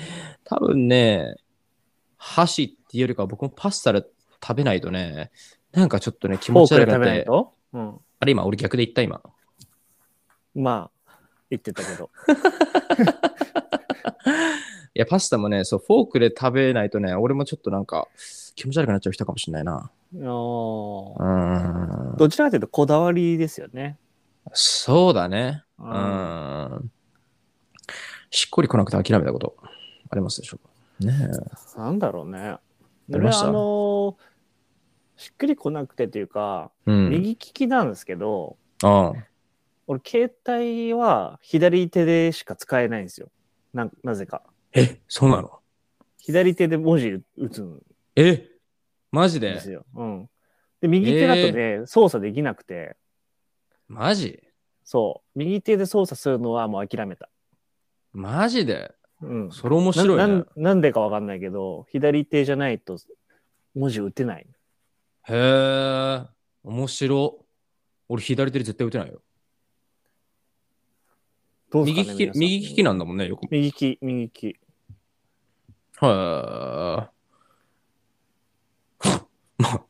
[0.43, 1.35] 多分ね、
[2.17, 4.05] 箸っていうよりかは僕もパスタで
[4.43, 5.31] 食べないとね、
[5.77, 7.27] なんかちょっとね、気持ち悪くなって、
[7.73, 7.99] うん。
[8.19, 9.21] あれ今俺逆で言った今。
[10.55, 11.11] まあ、
[11.51, 12.09] 言ってたけど。
[14.95, 18.07] いや、パスタもね、そう、フォークで食べないとね、俺もちょっとなんか
[18.55, 19.91] 気持ち悪くなっちゃう人かもしれないな。
[20.27, 22.17] おうーん。
[22.17, 23.99] どちらかというとこだわりですよね。
[24.53, 25.63] そうだね。
[25.77, 26.91] ううんん。
[28.31, 29.55] しっくり来なくて諦めたこと
[30.09, 30.59] ありますでしょ
[30.99, 31.11] うか？
[31.11, 31.29] ね
[31.77, 31.79] え。
[31.79, 32.57] なんだろうね。
[33.11, 34.15] 俺あのー
[35.17, 37.09] しっくりこなくてというか、うん。
[37.09, 39.13] 右利きなんですけど、ああ。
[39.87, 43.29] 俺携帯は左手でしか使えないんですよ。
[43.73, 44.43] ななぜか。
[44.73, 45.59] え、そうなの？
[46.17, 47.81] 左手で文字打つん
[48.15, 48.47] え
[49.11, 49.53] マジで？
[49.53, 49.85] ですよ。
[49.95, 50.29] うん。
[50.81, 52.95] で、右手だとね、操作できなくて、
[53.87, 54.43] マジ？
[54.83, 55.39] そう。
[55.39, 57.29] 右手で操作するのはもう諦めた。
[58.11, 58.93] マジで？
[59.21, 59.51] うん。
[59.51, 60.45] それ面白いねな。
[60.57, 62.97] なんでかわかんないけど、左手じゃないと
[63.73, 64.47] 文字打てない。
[65.29, 66.25] へえ、
[66.63, 67.45] 面白。
[68.09, 69.21] 俺左手で絶対打てないよ。
[71.69, 73.43] どうです右利き、かね皆さん右利きなんだもんね、よく。
[73.51, 74.55] 右利き、右利き。
[75.99, 77.09] は
[79.03, 79.61] い。
[79.61, 79.83] まあ、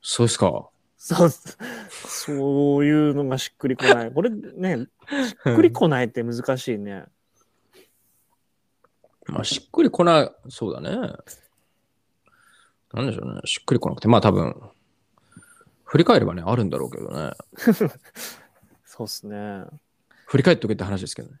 [0.00, 0.68] そうですか。
[0.96, 4.10] そう、そういうのがしっくりこない。
[4.14, 7.04] これね、しっくりこないって難しいね。
[9.26, 11.12] まあ、しっくりこない、そうだね。
[12.92, 13.40] なんでしょうね。
[13.44, 14.08] しっくりこなくて。
[14.08, 14.54] まあ多分、
[15.84, 17.32] 振り返ればね、あるんだろうけどね。
[18.84, 19.64] そうっすね。
[20.26, 21.38] 振り返っておけって話ですけどね。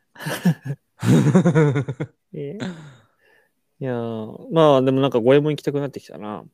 [2.34, 2.58] え
[3.80, 6.44] いやーまあでもなんか五右衛門行きたくなってきたな。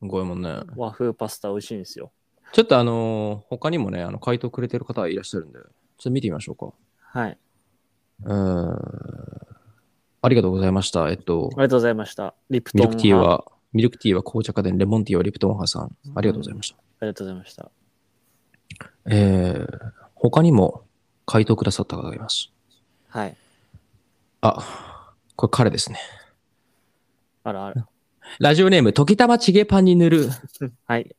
[0.00, 0.60] ごえもんね。
[0.76, 2.12] 和風パスタ美味しいんですよ。
[2.52, 5.68] ちょっとあのー他にもね、あの回答くれてる方いらっしゃるんで、ちょっ
[6.02, 6.72] と見てみましょうか。
[6.98, 7.38] はい。
[8.24, 9.52] うーん。
[10.20, 11.08] ありがとうございました。
[11.10, 12.34] えっとあ、りがとうございました。
[12.50, 13.14] リプティ。
[13.14, 15.96] は、ミルクティーは紅茶家電、レモンティーはリプトン派さん。
[16.14, 16.76] ありがとうございました。
[17.00, 17.70] ありがとうございました。
[19.10, 20.84] えー、他にも
[21.26, 22.52] 回答くださった方がいます。
[23.08, 23.36] はい。
[24.42, 25.98] あ、これ彼ですね。
[27.44, 27.88] あらあら。
[28.38, 30.28] ラジオネーム、時たまちげパンに塗る
[30.86, 31.16] はい。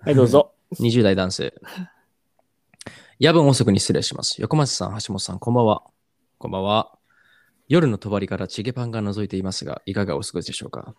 [0.00, 0.54] はい、どうぞ。
[0.80, 1.54] 20代男性。
[3.18, 4.40] 夜分遅くに失礼します。
[4.40, 5.84] 横松さん、橋本さん、こんばんは。
[6.38, 6.98] こんばんは。
[7.68, 10.94] 夜の帳からチゲパンが覗いていますが、いかがお過ごしでしょうか？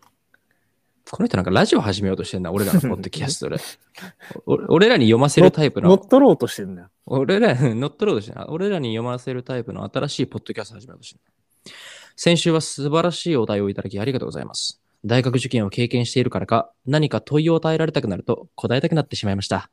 [1.09, 3.57] この人なんかラジオ始めようとしてんな、俺らのポッドキャストで。
[4.47, 6.89] お俺らに読ませるタイプの、乗っ取ろうとしてんだよ。
[7.05, 11.73] 俺ら、 乗っ取ろうとしてんな俺らに読ませるタイプの新しいポッドキャスト始めようとしてん
[12.15, 14.81] 先週は素晴らしいお題をいただきありがとうございます。
[15.05, 19.69] 大学受験を経験しているからか、何か問いを与えられたくなると答えたくなってしまいました。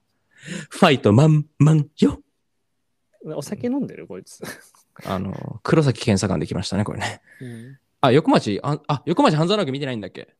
[0.71, 2.21] ファイトマンマンよ
[3.25, 4.43] お酒飲んでるこいつ。
[5.07, 7.21] あの、黒崎検査官できましたね、これね。
[7.41, 10.35] うんあ、横町、あ、あ横町半沢直樹見てないんだっけ？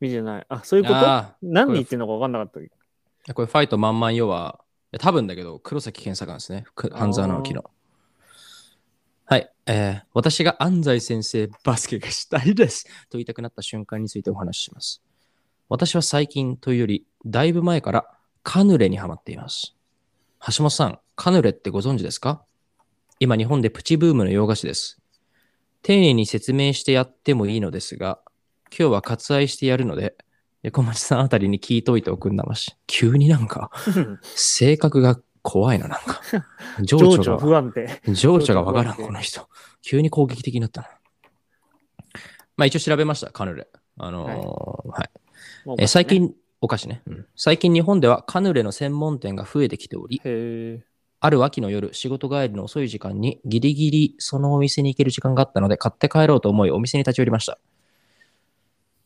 [0.00, 0.46] 見てない。
[0.48, 0.96] あ、そういうこと？
[0.98, 2.60] あ何言ってんのか分かんなかった。
[2.60, 4.60] ーこれファイトマンマンよは、
[4.92, 6.64] いや多分だけど、黒崎検査官ですね。
[6.74, 7.64] く半沢直樹の。
[9.26, 15.02] はい、えー私が安西先生バスケがしたいですと言いたくなった瞬間についてお話しします。
[15.70, 18.06] 私は最近というより、だいぶ前から
[18.42, 19.74] カヌレにハマっています。
[20.54, 22.44] 橋本さん、カヌレってご存知ですか？
[23.18, 25.00] 今日本でプチブームの洋菓子です。
[25.80, 28.20] 丁寧に説明してやってもいいのですが、
[28.70, 30.16] 今日は割愛してやるので、
[30.62, 32.74] 横町さんあたりに聞いといておくんなまし。
[32.86, 33.70] 急になんか、
[34.22, 36.20] 性格が怖いな、なんか。
[36.82, 38.00] 情情緒緒が、不安定。
[38.12, 39.48] 情緒がわからん、この人。
[39.82, 40.88] 急に攻撃的になったな。
[42.56, 43.68] まあ一応調べました、カヌレ。
[43.98, 45.10] あのーはい。
[45.66, 46.06] もうえー最。
[46.06, 50.22] 近、お菓子ね、うん最近日本ではカヌレの専門店が増えてきており。
[51.20, 57.58] ある秋の夜、仕事帰りの遅い時間にギリギリそのお店に行ける時間があったので買って帰ろうと思いお店に立ち寄りました。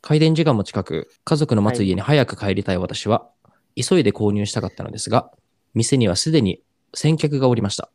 [0.08, 3.28] 開店時間も近く、家族の待つ家に早く帰りたい私は、
[3.76, 5.30] 急いで購入したかったのですが、
[5.74, 6.62] 店にはすでに
[6.94, 7.90] 先客がおりました。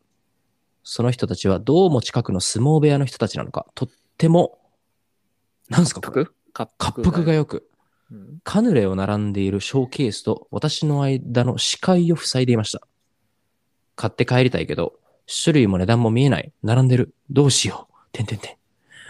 [0.84, 4.60] その人たちはどうも近くの相撲部屋の人たちなのか、とっても、
[5.70, 6.28] なんすかこれ？
[6.56, 7.68] 滑滑腹がよく、
[8.12, 12.88] うんカヌレを並んでいるショーケースと私の間の視界を塞いでいました。
[13.96, 14.94] 買って帰りたいけど、
[15.44, 16.54] 種類も値段も見えない。
[16.62, 17.16] 並んでる。
[17.32, 17.96] どうしよう。
[18.12, 18.56] てんてんてん。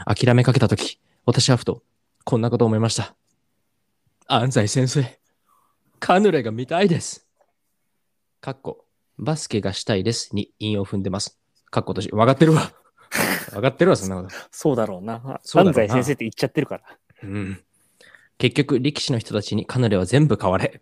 [0.06, 1.84] 諦めかけたとき、私はふと、
[2.26, 3.16] こんなことを思いました。
[4.28, 5.20] 安西先生、
[6.00, 7.28] カヌレが見たいです。
[8.40, 8.86] かっこ、
[9.18, 11.38] バスケがしたいですに韻を踏んでます。
[11.70, 12.72] かっことし、わかってるわ。
[13.54, 14.36] わかってるわ、そんなこと。
[14.52, 15.40] そうだろうな。
[15.44, 16.84] 安西先生って言っちゃってるから。
[17.24, 17.64] うん。
[18.38, 20.82] 結局、力士の人たちにカヌレは全部買われ。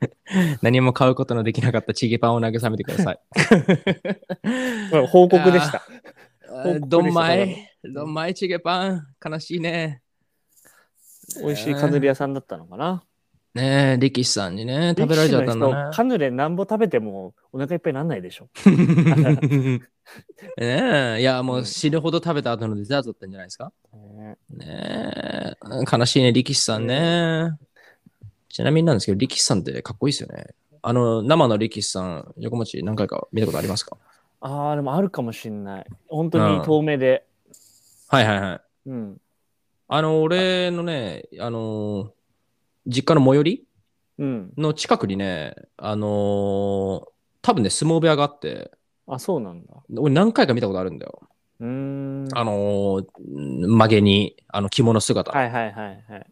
[0.62, 3.20] 何も買うことのできなかったチゲパンを慰めてください。
[5.08, 5.82] 報告でした。
[6.48, 10.02] ーどんまい、どんまいチゲパン、悲しいね。
[11.42, 13.04] 美味しいカヌレ屋さんだったのかな。
[13.54, 18.48] ねえ、力士さんにね、食べられちゃったんだ人カヌレなんぼ食べてもお腹いっぱいなんないでしょ。
[18.66, 19.40] ね。
[20.58, 23.72] ねえ、いや、もう死ぬほど食べた後のデザートだったんじゃないですか。
[23.94, 25.54] ねねえ、
[25.90, 27.50] 悲しいね、力士さんね。
[28.48, 30.46] ちなみになんですけど、力士さんってかっこいいですよね。
[30.82, 33.96] あの、生の力士さん、横持ち何回か見たことありますか？
[34.40, 35.86] ああ、でもあるかもしんない。
[36.08, 37.26] 本当に遠目で。
[38.08, 38.60] はいはいはい。
[38.90, 39.20] うん。
[39.88, 42.12] あの、俺のね、あの、
[42.86, 43.64] 実家の最寄り
[44.18, 44.52] うん。
[44.56, 47.04] の近くにね、あのー
[47.42, 48.72] 多分ね、相撲部屋があって、
[49.06, 49.72] あ、そうなんだ。
[49.98, 51.20] 俺何回か見たことあるんだよ。
[51.60, 52.28] うーん。
[52.32, 53.06] あのー
[53.68, 55.30] 曲げに、あの着物姿。
[55.30, 56.26] はいはいはいはい。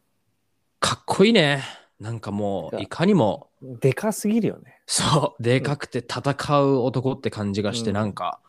[0.81, 1.63] かっこいいね。
[2.01, 4.81] なんかもう、いかにも、でかすぎるよね。
[4.87, 8.41] そう、でかくて戦う男って感じがして、うんなんか、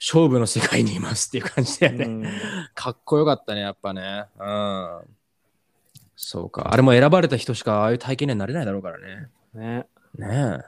[0.00, 2.04] 勝負の世界にいますっていう感じだよね。
[2.04, 2.24] うん
[2.74, 4.26] かっこよかったね、やっぱね。
[4.38, 5.00] うん。
[6.14, 6.72] そうか。
[6.72, 9.28] あれも選ばれた人しかああいう体験にはなれないだろうからね。
[9.54, 9.86] ね。
[10.14, 10.60] ね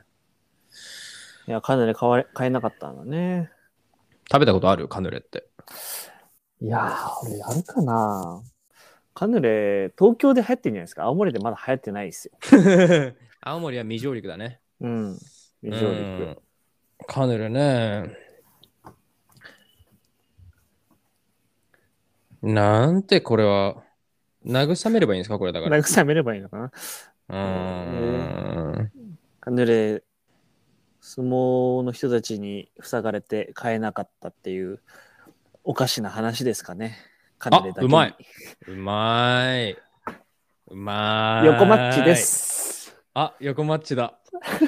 [1.47, 1.51] え。
[1.51, 3.51] いや、カヌレ買われ買えなかったんだね。
[4.31, 4.89] 食べたことある？
[4.89, 5.49] カヌレって。
[6.61, 8.43] いやー、俺やるかな
[9.15, 11.05] カヌレ、東京で流行ってんじゃないですか？
[11.05, 12.33] 青森でまだ流行ってないですよ。
[13.41, 14.61] 青森は未上陸だね。
[14.81, 15.19] うん。
[15.63, 16.39] 未上う陸ん。
[17.07, 18.30] カヌレね。
[22.43, 23.83] なんてこれは、
[24.47, 25.39] 慰めればいいんですか？
[25.39, 25.77] これだから。
[25.79, 26.73] 慰めればいいのかな？
[27.29, 28.93] うーん。
[29.41, 30.03] カヌレ、
[31.01, 34.81] 相撲の人たちに塞がれて買えなかったっていう
[35.65, 36.97] おかしな話ですかね？
[37.39, 38.17] カヌレだけにうまい
[38.67, 39.77] うまい。
[40.69, 41.47] うまい。
[41.47, 42.17] 横マッチで。
[42.17, 42.97] す。
[43.15, 44.19] あ、横マッチだ。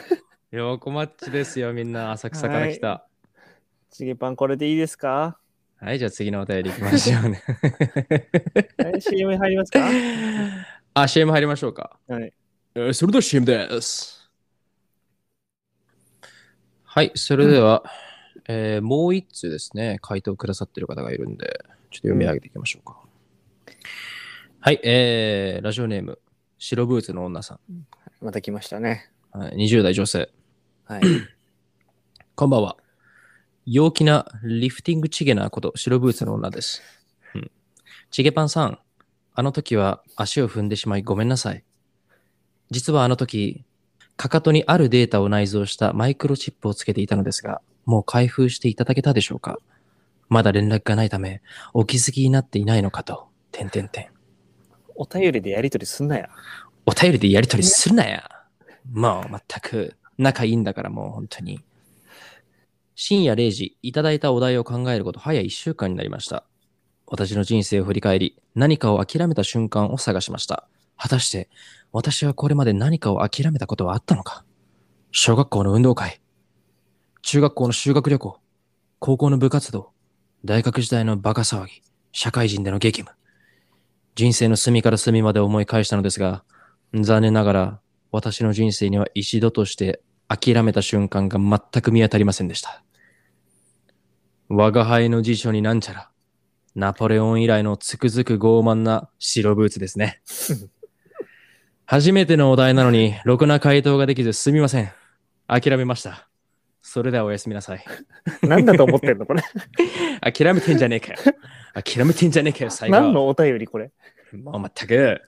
[0.51, 2.13] 横マッチですよ、みんな。
[2.13, 3.07] 浅草から来た。
[3.91, 5.39] チゲパンこれでいいですか？
[5.83, 7.43] はい、じゃあ次のお便り行きましょうね。
[8.79, 9.81] はい ?CM 入りますか？
[10.95, 11.99] あ、CM 入りましょうか。
[12.07, 12.33] はい。
[12.77, 14.31] えーそれでは CM です。
[16.85, 17.83] はい、それでは、
[18.47, 21.59] えーもう一通ですね、回答くださってる方がいるんで、ちょっ
[21.91, 23.01] と読み上げていきましょうか。
[24.61, 26.21] はい、えー、ラジオネーム、
[26.59, 27.59] 白ブーツの女さ
[28.21, 29.11] また来ましたね。
[29.37, 30.31] ん、はい、20代女性。
[30.85, 31.03] はい。
[32.37, 32.77] こんばんは。
[33.67, 36.83] 陽気なリフティングチゲなこと、白ブーツの女です。
[37.35, 37.51] うん
[38.11, 38.79] チゲパンさん、
[39.35, 41.65] あの時は足を踏んでしまいごめんなさい。
[42.71, 43.65] 実はあの時、
[44.17, 49.59] かかとにあるデータを内蔵したマイクロチップをつけていたのですが、もう開封していただけたでしょうか
[50.29, 54.07] まだ連絡がないため、お気づきになっていないのかと、てんてんてん。
[54.95, 56.29] お便りでやりとりすんなや。
[56.87, 58.29] お便りでやりとりするなや。
[58.93, 61.61] もう全く仲いいんだからもう本当に。
[63.05, 66.45] 深夜0時、いただいたお題を考えること早1週間になりました。
[67.09, 70.69] 私の人生を振り返り、何かを諦めた瞬間を探しました。
[70.97, 71.51] 果たして、
[71.91, 74.45] 私はこれまで何かを諦めたことはあったのか
[75.11, 76.21] 小学校の運動会、
[77.23, 78.39] 中学校の修学旅行、
[79.01, 79.91] 高校の部活動、
[80.45, 83.19] 大学時代のバカ騒ぎ、社会人での激務。
[84.15, 86.45] 人生の隅から隅まで思い返したのですが、
[86.95, 87.81] 残念ながら
[88.13, 92.85] 私の人生には一度として諦めた瞬間が全く見当たりませんでした。
[94.55, 96.11] 我が輩の辞書になんちゃら、
[96.75, 100.21] ナポレオン以来のつくづく傲慢な白ブーツですね。
[101.87, 104.91] 初めてのお題なのに、ろくな回答ができずすみません。
[105.49, 106.29] 諦めました。
[106.83, 107.85] それではおやすみなさい。
[108.43, 109.43] なんだと思ってんのこれ？
[110.21, 111.19] 諦めてんじゃねえかよ。
[111.73, 112.97] 諦めてんじゃねえかよ、最後。
[113.01, 113.91] 何のお便りこれ？
[114.33, 115.23] もう全く。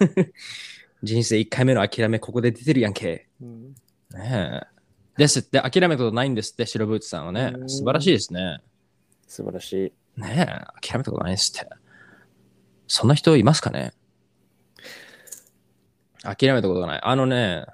[1.02, 3.28] 人生1回目の諦め、ここで出てるやんけ。
[3.42, 3.74] うん
[4.14, 4.71] ねえ。
[5.16, 7.64] ですって、諦めたことないんですって、白ブーツさんはねう。
[7.64, 8.58] ん素晴らしいですね。
[9.26, 9.72] 素晴らし
[10.16, 10.20] い。
[10.20, 11.68] ねえ、諦めたことないですって。
[12.86, 13.92] そんな人いますかね？
[16.22, 17.00] 諦めたことがない。
[17.02, 17.64] あのね、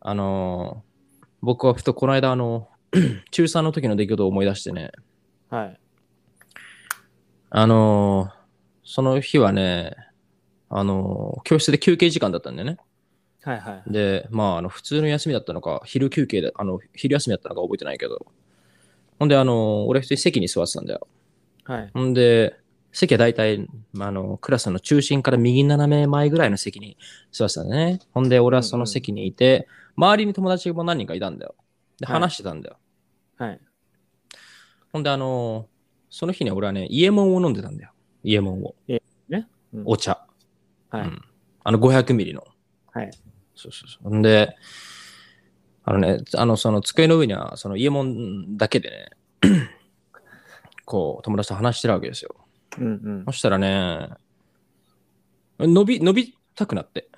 [0.00, 0.82] あの、
[1.42, 2.68] 僕はふとこの間、あの、
[3.30, 4.90] 中3の時の出来事を思い出してね、
[5.48, 5.80] はい。
[7.50, 8.30] あの、
[8.84, 9.96] その日はね、
[10.68, 12.78] あの、教室で休憩時間だったんだよね。
[13.42, 13.92] はいはい。
[13.92, 18.26] で、まあ、あの、普通の休みだったのか、昼休憩で、あの、昼休みだったのか覚えてないけど。
[19.18, 21.06] ほんで、あの、俺普通に席に座ってたんだよ。
[21.64, 21.90] はい。
[21.94, 22.58] ほんで、
[22.92, 26.96] 席は大体、まああの、クラスの中心から右斜め前ぐらいの席に
[27.30, 28.00] 座ってたんだね。
[28.12, 31.54] ほんで、俺はその席にいて、周りに友達も何人かいたんだよ。
[31.98, 32.78] で、はい話してたんだよ。
[33.36, 33.60] はい。
[34.92, 35.66] ほんで、あの、
[36.10, 37.92] その日ね、俺はね、イエモンを飲んでたんだよ。
[38.24, 38.74] イエモンを。
[39.72, 40.26] うんお茶。
[40.90, 41.06] はい。
[41.06, 41.24] うん
[41.62, 42.44] あの、500ミリの。
[42.90, 43.10] はい。
[43.60, 44.16] そうそうそう。
[44.16, 44.56] んで、
[45.84, 49.10] あのね、あの、その机の上には、そのイエモンだけで
[49.42, 49.50] ね、
[50.84, 52.34] こう、友達と話してるわけですよ。
[52.78, 52.88] うんう
[53.22, 53.32] んそ。
[53.32, 54.10] したらね、
[55.58, 57.08] 伸び、伸びたくなって。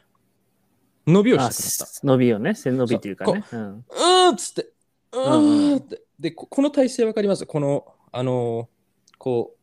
[1.06, 2.06] 伸びをしたあくなった。
[2.06, 3.44] 伸びをね、背伸びっていうかね。
[3.52, 4.72] うんうーんっつって、
[5.12, 6.02] うーんって。
[6.18, 7.46] で、ここの体勢わかります？
[7.46, 9.54] この、あのーこ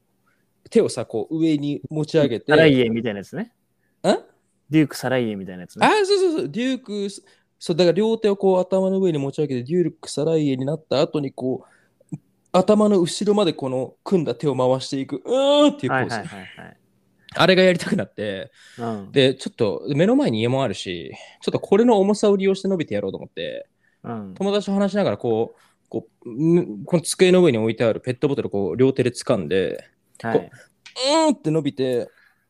[0.66, 2.46] う、手をさ、こう上に持ち上げて。
[2.50, 3.54] サライエみたいなやつね。
[4.08, 4.29] ん
[4.70, 6.06] デューク・サライエみたいなやつあね。
[6.06, 7.10] そうそうそう、デューク、
[7.60, 11.66] そう、だから両手をこう頭の上に持ち上げて、デューク・サライエになった後にこ
[12.12, 12.16] う、
[12.52, 16.16] 頭の後ろまでこの組んだ手を回していく、うーんっていうポーズ。
[16.16, 16.78] はいはいはいはい。
[17.36, 19.12] あれがやりたくなって、うん。
[19.12, 23.68] で、ちょっと目の前に家もあるし、ちょっとこれの重さを利用して伸びてやろうと思って、
[24.04, 24.34] うん。
[24.36, 26.30] 友達と話しながらこう、こう
[26.60, 29.90] んこの机の上に置いてあるペットボトルをこう両手で掴んで、
[30.22, 30.38] はい。
[30.38, 32.10] うーんって伸びて、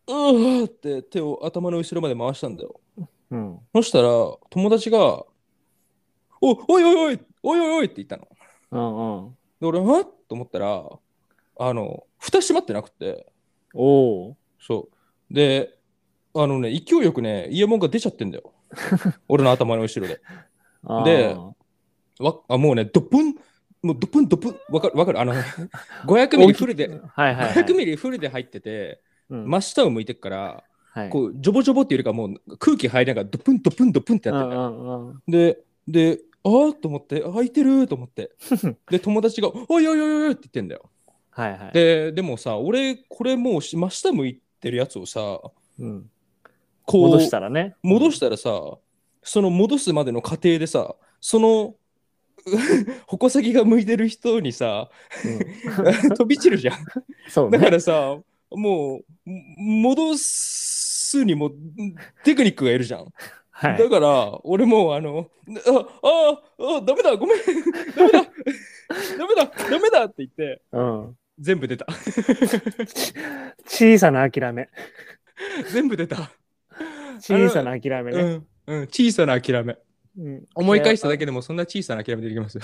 [0.09, 2.79] うーって手を頭の後ろまで回したんだよ。
[3.31, 3.59] うん。
[3.75, 4.09] そしたら、
[4.49, 5.23] 友達が、
[6.41, 8.27] おおいおいおいおいおいおいって言ったの。
[8.71, 9.37] うんうん。
[9.59, 10.83] で、俺、はっと思ったら、
[11.59, 13.31] あの、蓋閉まってなくて、
[13.73, 14.37] おお。
[14.59, 14.89] そ
[15.29, 15.33] う。
[15.33, 15.77] で、
[16.33, 18.53] あのね、勢いよくね、イヤモンが出ちゃってんだよ。
[19.27, 20.21] 俺の頭の後ろで。
[21.03, 21.35] で
[22.19, 23.35] わあもうね、ドプン、
[23.81, 25.33] もうドプンドプン、わかるわかるあの、
[26.05, 27.53] 500ミリフルで、はいはい、はい。
[27.53, 34.61] 500ミリフルで入ってて、うん真下を向いてっから、はい、こう、ジョボジョボっていうよりかもう空気入りながらドプンドプンドプンってやってんだよ。
[34.61, 38.31] うんうんうんで、で、あーと思って、あ開いてると思って。
[38.89, 40.89] で、友達が、おいおいおいおいって言ってんだよ。
[41.31, 41.71] はいはい。
[41.73, 45.39] で、でもさ、俺、これもうし真下向いてるやつをさ、
[45.79, 46.09] うん、
[46.85, 47.75] こう、戻したらね。
[47.83, 48.77] 戻したらさ、
[49.21, 51.75] その戻すまでの過程でさ、その
[53.07, 54.89] 矛先が向いてる人にさ、
[55.25, 56.77] うん 飛び散るじゃん。
[57.27, 57.71] そうだかね。
[57.71, 58.17] らさ、
[58.51, 61.51] もう、も戻すにも
[62.23, 63.07] テクニックがいるじゃん。
[63.51, 63.89] はいだ。
[63.89, 67.37] から、俺もう、あの、あ、あ、あ、ダメだ、ごめん、
[67.95, 68.21] ダメだ、
[69.17, 71.85] ダメだ、ダメだって言って、うん、全部出た。
[73.65, 74.69] 小さな諦め。
[75.71, 76.31] 全部出た。
[77.19, 78.21] 小さな諦めね。
[78.21, 79.77] うん、うん、小さな諦め。
[80.17, 82.63] うん思い返しただけでもそんな小さな諦めできますよ。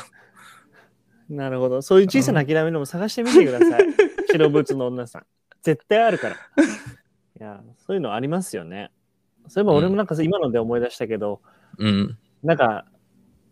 [1.30, 1.82] なるほど。
[1.82, 3.86] そういう小さな諦めのも探してみてください。
[4.32, 5.26] 白ブーツの女さん。
[5.66, 6.36] 絶対あるから。
[6.36, 6.38] い
[7.40, 8.92] や、そういうのありますよね。
[9.48, 11.42] そういえば俺もなんかさ今ので思い出したけど、
[11.80, 12.86] うん、なんか、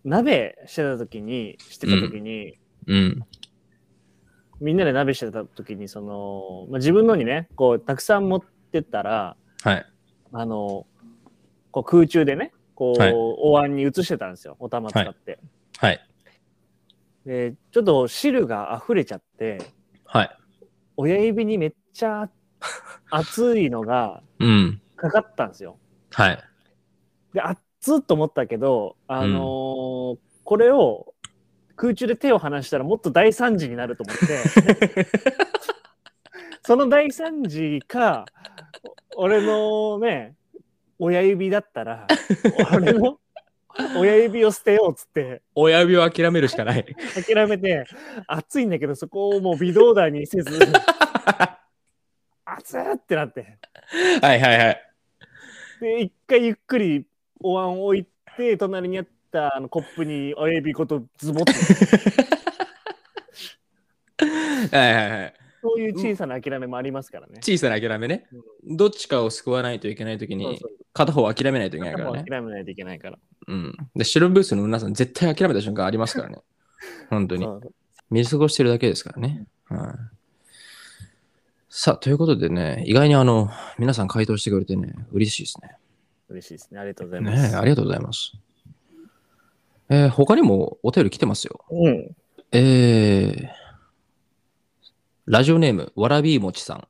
[0.06, 3.26] 鍋してた時に、してた時に、うん、
[4.62, 9.86] みんなで鍋してた時に、その、まあ、自分のにね、こう、たくさん持ってったら、はい。
[10.34, 10.86] あの、
[11.72, 14.56] こう空中でね、こう、はいお椀に移してたんですよ。
[14.60, 15.40] お玉使って。
[15.78, 16.00] はい。
[17.26, 19.58] で、ちょっと汁が溢れちゃって、
[20.06, 20.38] はい。
[20.96, 22.30] 親指にめっちゃ
[23.10, 24.82] 熱いのがうん。
[24.96, 25.78] かかったんですよ。
[26.12, 26.40] はい。
[27.34, 31.14] で、熱っと思ったけど、あのーこれを
[31.78, 35.06] 空中で手を離したらもっと大惨事になると思って、
[36.66, 38.26] その大惨事か、
[39.16, 40.36] お俺のね、
[41.00, 42.08] 親指だったら、
[42.76, 43.20] 俺の
[43.98, 46.86] 親指を捨てようっつって、親指を諦めるしかない。
[47.26, 47.86] 諦めて、
[48.28, 50.60] 熱いんだけど、そこをもう微動だにせず、
[52.58, 53.58] 熱っってなって。
[54.22, 54.82] はいはいはい。
[55.82, 57.06] で、一回ゆっくり
[57.40, 61.54] お椀を置いて、隣にあったあのコップに親指ごとズボッと。
[64.76, 65.34] はいはいはい。
[65.62, 67.40] そういう小さな諦めもありますからね。
[67.42, 68.28] 小さな諦めね。
[68.66, 70.60] どっちかを救わないといけないときに
[70.92, 72.26] 片方を諦めないといけないからね。
[72.28, 73.18] 諦めないといけないから。
[73.48, 73.76] うん。
[73.96, 76.40] で、白ブースの皆さん絶対諦めた瞬間ありますからね。
[77.10, 77.48] 本当に。
[78.12, 79.48] 見過ごしてるだけですからね。
[79.70, 80.23] はい。
[81.76, 83.50] さあ、ということでね、意外にあの、
[83.80, 85.76] 皆さん回答してくれてね、嬉しいですね。
[86.30, 86.80] 嬉しいですね。
[86.80, 87.42] ありがとうございます。
[87.42, 88.34] ねえありがとうございます。
[89.90, 91.66] えー他にもお便り来てますよ。
[91.72, 92.16] うん。
[92.52, 93.48] えー、
[95.26, 96.88] ラジオネーム、わらびもちさん。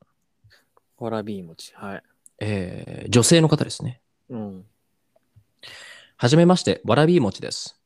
[0.97, 1.73] わらび餅。
[1.75, 2.03] はい。
[2.41, 4.01] えー、女性の方ですね。
[4.29, 4.65] うん。
[6.17, 7.79] はじめまして、わらびもちです。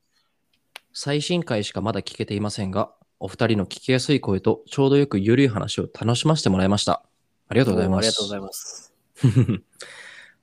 [0.93, 7.03] 最新回しかまだ聞けていませんが、お二人の聞きやすい声とちょうどよくゆるい話を楽しませてもらいました。
[7.49, 7.99] ありがとうございます。
[7.99, 8.93] ありがとうございます。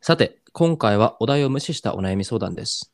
[0.00, 2.92] さて、今回はお題を無視したお悩み相談です。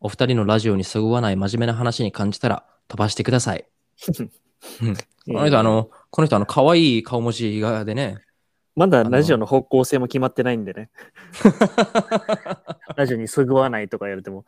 [0.00, 3.66] お二人のラジオにそぐわない真面目な話に感じたら飛ばしてください。
[4.82, 8.22] う んこの人、あの、この人、あの、可愛い顔文字がでね、
[8.78, 10.88] まだラジオの方向性も決まってないんでね。
[12.94, 14.44] ラジオにそぐわないとか言われても。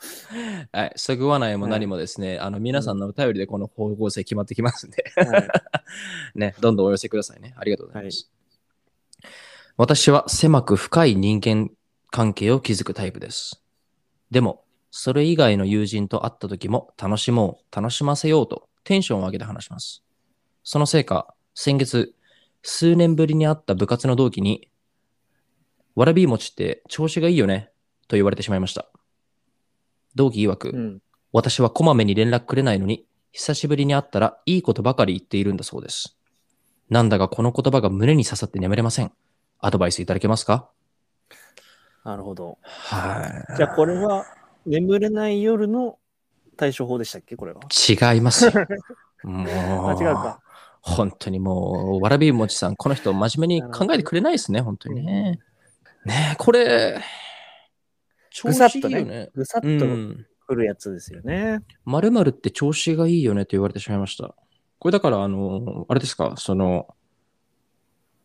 [0.70, 5.48] はい、そぐわないも何もですね、あの、皆さんのお便りでこの方向性決まってきますんで、はい
[6.38, 7.54] ね、どんどんお寄せくださいね。
[7.56, 8.30] ありがとうございます。
[9.76, 11.68] 私は狭く深い人間
[12.12, 13.64] 関係を築くタイプです。
[14.30, 14.62] でも、
[14.92, 20.04] それ以外の友人と会った時も楽しもう、楽しませようとテンションを上げて話します。
[20.62, 22.14] そのせいか、先月、
[22.62, 24.70] 数年ぶりに会った部活の同期に、
[25.94, 27.70] わらび餅って調子がいいよね、
[28.08, 28.90] と言われてしまいました。
[30.14, 31.02] 同期曰く、うん。
[31.32, 36.18] 私はこまめに連絡くれないのに、久しぶりに会ったらいいことばかり言っているんだそうです。
[36.88, 39.12] なんだかこの言葉が胸に刺さって眠れません。
[39.60, 40.70] アドバイスいただけますか？
[42.04, 42.58] なるほど。
[42.62, 43.56] はい。
[43.56, 44.26] じゃあこれは
[44.66, 45.98] 眠れない夜の
[46.56, 47.60] 対処法でしたっけこれは？
[47.70, 48.52] 違いますよ。
[49.22, 49.46] もう。
[49.90, 50.40] あ、違うか。
[50.82, 55.38] 本当にもう、わらびもちさん、この人真面目に考えてくれないですね、本当にね。
[56.04, 57.00] ねえ、これ、
[58.30, 59.30] 調ぐさっ子いいとねよね。
[59.34, 60.26] ぐさっとうん。
[60.46, 61.60] 来るやつですよね。
[61.84, 64.34] 〇〇って調子がいいよねと言われてしまいました。
[64.78, 66.88] これだから、あの、あれですか、その、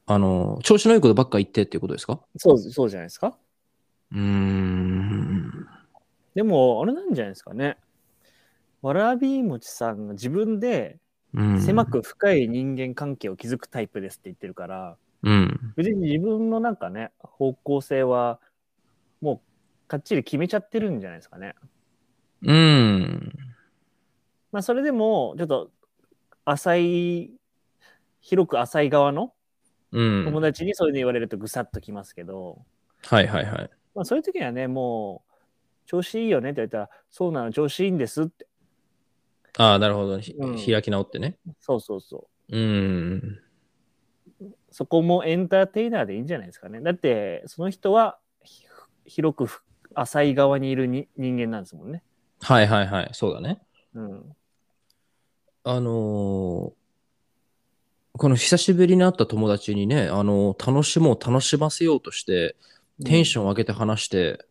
[0.07, 2.21] あの、調子のいいことばっか言ってっていうことですか？
[2.37, 3.37] そう、そうじゃないですか。
[4.11, 5.67] うーん。
[6.35, 7.77] でも、あれなんじゃないですかね。
[8.81, 10.99] わらびもちさんが自分で
[11.36, 15.73] うん狭く深い人間関係を築くタイプですって言ってるから、うん。
[15.75, 18.39] 別に自分のなんかね、方向性は
[19.21, 19.41] も
[19.86, 21.55] うかっちり決めちゃってるんじゃないですかね。
[22.43, 23.33] うん。
[24.51, 25.71] まあ、それでも、ちょっと
[26.45, 27.31] 浅い、
[28.21, 29.33] 広く浅い側の
[29.91, 30.25] うん。
[30.25, 32.63] 友達にそういうの言われるとぐさっときますけど、
[33.03, 33.69] はいはいはい。
[33.93, 35.33] まあ、そういう時にはね、もう、
[35.88, 38.47] 調子いいよねって言ったら、そうなの、調子いいんですって。
[39.57, 40.19] ああ、なるほど。
[40.19, 41.37] ひうん開き直ってね。
[41.59, 42.57] そうそうそう。
[42.57, 43.39] うん。
[44.69, 46.81] そこもエンターテイナーでいいんじゃないですかね。
[46.81, 48.65] だって、その人はひ
[49.05, 49.61] 広くふ
[49.93, 52.03] 浅い側にいるに人間なんですもんね。
[52.41, 53.09] はいはいはい。
[53.13, 53.61] そうだね。
[53.93, 54.35] うん。
[55.63, 56.85] あのー
[58.17, 62.55] この久しぶりに会った友達にね、あのー楽しもう、楽しませようとして、
[63.03, 64.45] テンション上げて話して、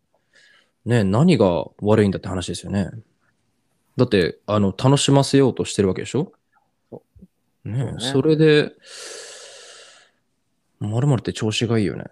[0.84, 2.90] ね、何が悪いんだって話ですよね。
[3.96, 6.32] だって、あの、楽しませようとしてるわけでしょ？
[6.92, 8.72] うねそれで、
[10.80, 12.04] まるまるって調子がいいよね。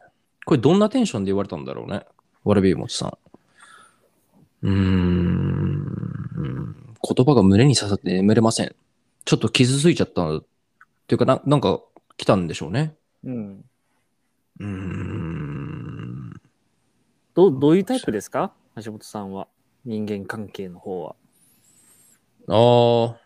[0.45, 2.05] これどんなテンションで言われたんだろうね？
[2.45, 3.19] わらびもちさん。
[4.63, 6.77] うーん。
[7.03, 8.75] 言葉が胸に刺さって眠れません。
[9.25, 10.45] ちょっと傷ついちゃったっ
[11.07, 11.81] ていうかな、なんか
[12.17, 12.95] 来たんでしょうね。
[13.25, 13.65] うん。
[14.61, 16.41] うーん。
[17.35, 18.53] どうどういうタイプですか？
[18.83, 19.49] 橋本さんは。
[19.85, 21.17] 人間関係の方は。
[22.49, 23.17] ああ、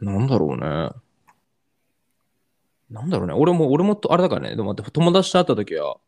[0.00, 0.90] なんだろうね。
[2.90, 3.34] なんだろうね。
[3.34, 4.50] 俺も、俺もと、あれだからね。
[4.50, 5.98] でも待って、友達と会った時は、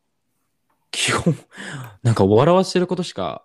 [0.89, 1.35] 基本、
[2.03, 3.43] なんか笑わせることしか、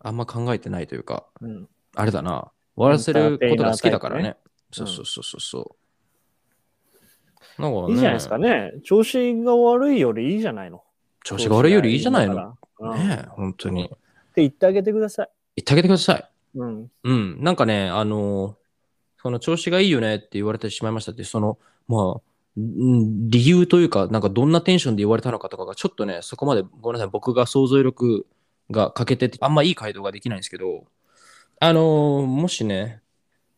[0.00, 1.68] あんま考えてないというか、うん。
[1.94, 2.50] あれだな。
[2.76, 4.22] 笑わせることが好きだからね。
[4.22, 4.38] エンタ
[4.70, 5.76] そうそうそうそうそ
[7.58, 7.62] う。
[7.62, 8.72] なんかね、いいじゃないですかね。
[8.84, 10.84] 調子が悪いよりいいじゃないの。
[11.24, 12.34] 調子が悪いよりいいじゃないの。
[12.34, 13.86] いいねえ、本当に。
[13.86, 13.96] って
[14.36, 15.30] 言ってあげてください。
[15.56, 16.30] 言ってあげてください。
[16.54, 16.90] うん。
[17.04, 18.56] うん、なんかね、あの
[19.20, 28.26] その調子がいいよねって言われてしまいましたって、その、まあ、ん理由というか、なんかどんなテンションで言われたのかとかが、ちょっとね、そこまでごめんなさい、僕が想像力
[28.70, 30.84] が欠けてて、あんまいい回答ができないんですけど、
[31.60, 33.00] あのもしね、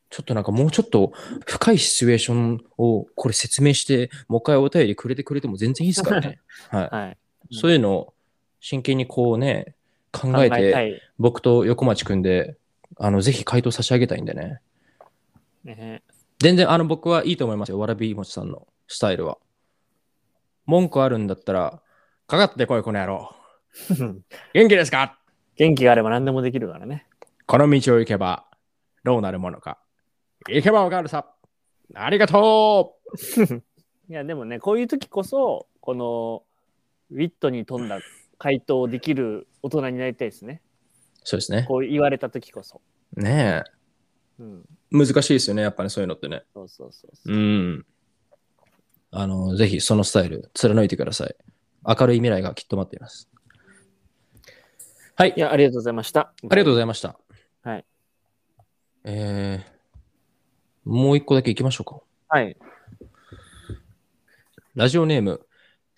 [0.08, 1.12] ちょっとなんかもうちょっと
[1.46, 6.40] 深いシチュエーションをこれ説明して、もう一回お便りくれてくれても全然いいですからね。
[6.68, 6.88] はい。
[6.88, 7.18] はい。
[7.52, 8.14] そういうのを
[8.60, 9.74] 真剣にこうね、
[10.12, 11.02] 考え考て。
[11.18, 12.56] 僕と横町くんで、
[12.96, 14.60] あの、ぜひ回答差し上げたいんでね。
[15.64, 16.02] ね
[16.38, 17.78] 全然、あの、僕はいいと思いますよ。
[17.78, 19.38] わらびもちさんのスタイルは。
[20.66, 21.82] 文句あるんだったら、
[22.26, 23.34] かかってこい、この野郎。
[24.54, 25.18] 元気ですか？
[25.56, 27.06] 元気があれば何でもできるからね。
[27.46, 28.46] この道を行けば、
[29.04, 29.78] どうなるものか。
[30.48, 31.34] 行けばわかるさ。
[31.94, 32.96] ありがと
[34.08, 36.44] いや、でもね、こういう時こそ、この、
[37.10, 37.98] ウィットに富んだ
[38.38, 40.62] 回答できる大人になりたいですね。
[41.24, 41.64] うそうですね。
[41.68, 42.80] こう言われた時こそ。
[43.16, 43.64] ね
[44.38, 44.64] うん。
[44.92, 44.96] え。
[45.06, 46.42] 難しいですよね、やっぱりそういうのってね。
[46.54, 47.34] そうそうそうそう。
[47.34, 47.86] うん。
[49.12, 51.36] あの、ぜひそのスタイル貫いてください。
[51.86, 53.28] 明るい未来がきっと待っています。
[55.16, 55.40] はいい。
[55.40, 56.20] や、ありがとうございました。
[56.20, 57.18] ありがとうございました。
[57.62, 57.84] はい。
[59.04, 62.00] えー、もう一個だけ行きましょうか。
[62.28, 62.56] はい。
[64.74, 65.44] ラジオネーム、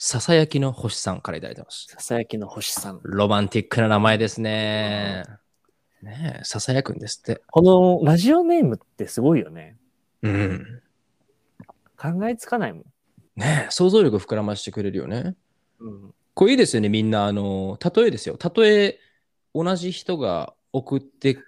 [0.05, 1.87] ささやきの星さんからいただいてます。
[1.89, 2.99] ささやきの星さん。
[3.05, 5.23] ロマンティックな名前ですね。
[6.03, 7.41] ねえ、ささやくんですって。
[7.53, 9.77] このラジオネームってすごいよね。
[10.23, 10.83] うん。
[11.97, 12.85] 考えつかないもん。
[13.37, 15.37] ねえ、想像力膨らましてくれるよね。
[15.79, 16.15] うん。
[16.35, 17.27] これいいですよね、みんな。
[17.27, 18.37] あの、例えですよ。
[18.57, 18.99] 例え、
[19.55, 21.39] 同じ人が送って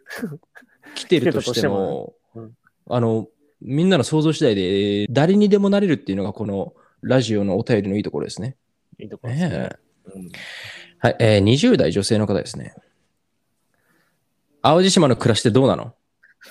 [0.94, 3.26] きてるとしても、てもうんあの、
[3.60, 6.74] みんなの想像次第で、誰にでもなれるっていうのが、この
[7.04, 8.56] ラジオのお便りのいいところですね。
[8.98, 9.58] いいところですね。
[9.58, 9.78] ねえ
[10.14, 10.30] うん
[10.98, 12.74] はい、えー、20代女性の方ですね。
[14.62, 15.94] 淡路島の暮らしってどうなの？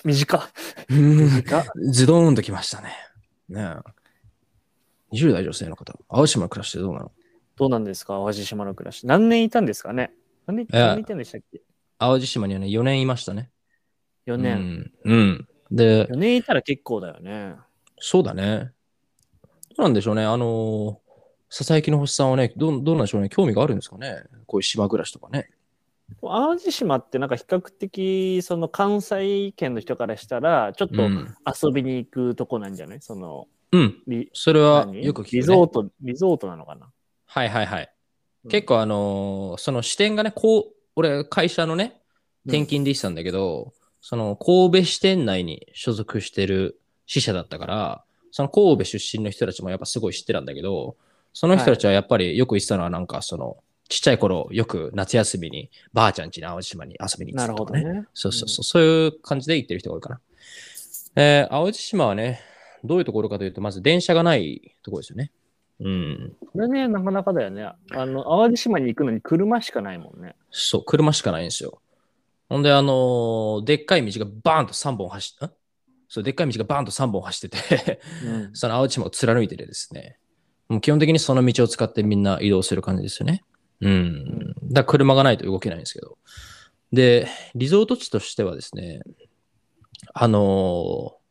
[0.04, 0.42] 短っ。
[0.90, 1.66] うん短っ。
[1.92, 2.90] ズドーンときましたね。
[3.50, 3.62] ね
[5.12, 5.16] え。
[5.16, 7.12] 20代女性の方、青島の暮らしってどうなの？
[7.56, 8.14] どうなんですか？
[8.20, 9.08] 淡路島の暮らし。
[9.08, 10.12] 何年いたんですかね？
[10.46, 11.62] 何年や何年いたんでしたっけ？
[11.98, 13.50] 淡路島にはね、4年いましたね。
[14.28, 14.92] ?4 年。
[15.04, 15.14] うん。
[15.14, 15.48] うん。
[15.72, 17.56] で、4年いたら結構だよね。
[18.00, 18.73] そうだね。
[19.76, 20.24] どうなんでしょうね。
[20.24, 20.96] あのー、
[21.56, 23.30] 佐々木の星さんはね、どうどうなんでしょうね。
[23.30, 24.24] 興味があるんですかね。
[24.48, 25.50] こういう島暮らしとかね。
[26.22, 31.36] 淡路島ってなんか比較的その関西圏の人からしたらちょっとうん。
[31.46, 33.02] 遊びに行くとこなんじゃない？
[33.02, 34.02] そのうん。
[34.08, 35.04] リそれは何？
[35.06, 35.40] よく聞く、ね。
[35.40, 36.90] リゾート、リゾートなのかな？
[37.26, 37.84] はいはいはい。
[38.46, 40.66] うん結構あのーその視点がね、こう、
[40.98, 42.02] 俺、会社のね、
[42.46, 48.04] 転勤で行ってたんだけど、その神戸支店内に所属してる支社だったから、
[48.34, 50.96] その神戸出身の人たちもやっぱすごい知ってたんだけど、
[51.34, 53.58] その人たちはやっぱりよく言ってたのはなんかその、
[53.90, 57.82] ちっちゃい頃よく夏休みにばあちゃん家に淡路島に遊びに行っなてたとかね。
[57.82, 58.08] るほどね。
[58.16, 60.20] そうそうそう、そういう感じで行ってる人が多いかな。
[61.16, 62.42] えー、淡路島はね、
[62.84, 65.32] どういうところかというと、まず電車がないところですよね。
[65.80, 66.34] うん。
[66.52, 67.64] これね、なかなかだよね。
[67.92, 70.36] あの、淡路島に行くのに車しかないもんね。
[70.50, 71.80] そう、車しかないんですよ。
[72.50, 75.52] ほんで、あのーでっかい道がバーンと3本走って、ん？
[76.14, 78.50] そう、でっかい道がバーンと3本走ってて、うん。
[78.56, 80.20] その淡路島を貫いててですね、
[80.70, 83.44] もう基本的にその道を使ってみんな移動する感じですよね。
[83.82, 84.54] うん。
[84.72, 86.20] だから車がないと動けないんですけど。
[86.92, 89.02] で、リゾート地としてはですね、
[90.14, 91.24] あのー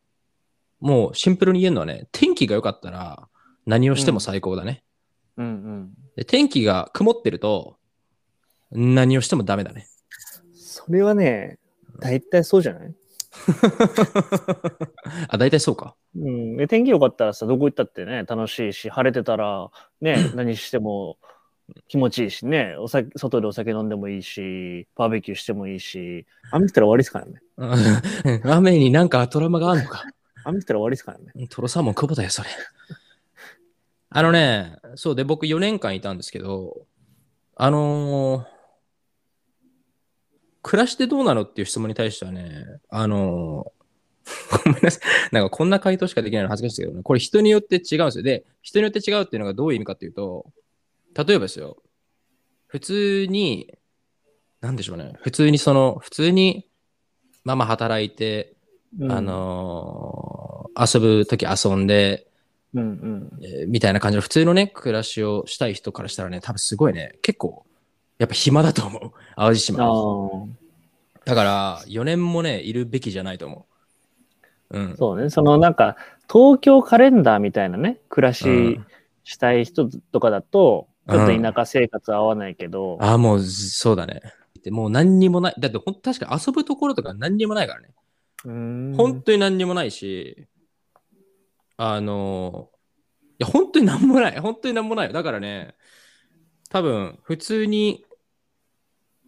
[0.85, 3.29] もうシンプルに言えるのはね、天気が良かったら
[3.65, 4.83] 何をしても最高だね。
[5.37, 5.93] うんうん。
[6.17, 7.77] で天気が曇ってると
[8.69, 9.87] 何をしてもダメだね。
[10.53, 11.57] それはね、
[11.99, 12.93] 大体そうじゃない？
[15.27, 15.95] あ、大体そうか。
[16.15, 16.57] うん。
[16.57, 19.69] で、天気良かったらさ、どこ行ったってね、楽しいし、晴れてたら、
[20.01, 21.17] ね、 何しても
[21.87, 27.41] 気持ちいいしね、お酒外でお酒飲んでもいいし、バーベキューしてもいいし、雨降ったら終わりですからね。
[27.57, 30.03] うん 雨になんかトラウマがあるのか。
[30.45, 31.47] 雨降ったら終わりですからね。
[31.49, 32.49] トロサーモン久保だよ、それ。
[34.09, 36.85] あのね、そうで、僕4年間いたんですけど、
[37.55, 38.52] あのー
[40.63, 43.83] 暮らしてどうなのっていう質問に対してはね、あのー
[44.63, 45.03] ごめんなさい。
[45.33, 48.23] なんかこんな回答しかできないの恥ずかしいですけどね、これ人によって違うんですよ。
[48.23, 50.45] で、人によって違うっていうのがどういう意味かっていうと、
[51.13, 51.83] 例えばですよ、
[52.67, 53.73] 普通に、
[54.61, 56.69] なんでしょうね、普通にその、普通に
[57.43, 58.55] ママ働いて、
[58.97, 62.25] うんあ、のー遊ぶとき遊んで、
[62.73, 63.29] うんうん。
[63.43, 67.65] えーみたいな感じの普通のね、暮らしをしたい人からしたらね、多分すごいね、結構、
[68.17, 69.11] やっぱ暇だと思う。
[69.35, 69.85] 淡路あ島。
[69.85, 70.45] あ。
[71.25, 73.65] だから、4年もね、いるべきじゃないと思
[74.71, 74.77] う。
[74.77, 74.97] うん。
[74.97, 75.29] そうね。
[75.29, 75.95] そのなんか、
[76.31, 78.85] 東京カレンダーみたいなね、暮らうしん
[79.23, 84.21] したい人とかだと、うんちょっと田舎生活合わないけど、ああ、もう、ずそうだね。
[84.63, 85.55] でもう何にもない。
[85.59, 87.89] だってほん、確か遊ぶところとか何にもないからね。
[88.45, 88.51] うー
[88.91, 90.47] ん本当に何にもないし、
[91.75, 92.69] あの
[93.31, 94.39] いや、本当に何もない。
[94.39, 95.13] 本当に何もないよ。
[95.13, 95.75] だからね、
[96.69, 98.05] 多分、普通に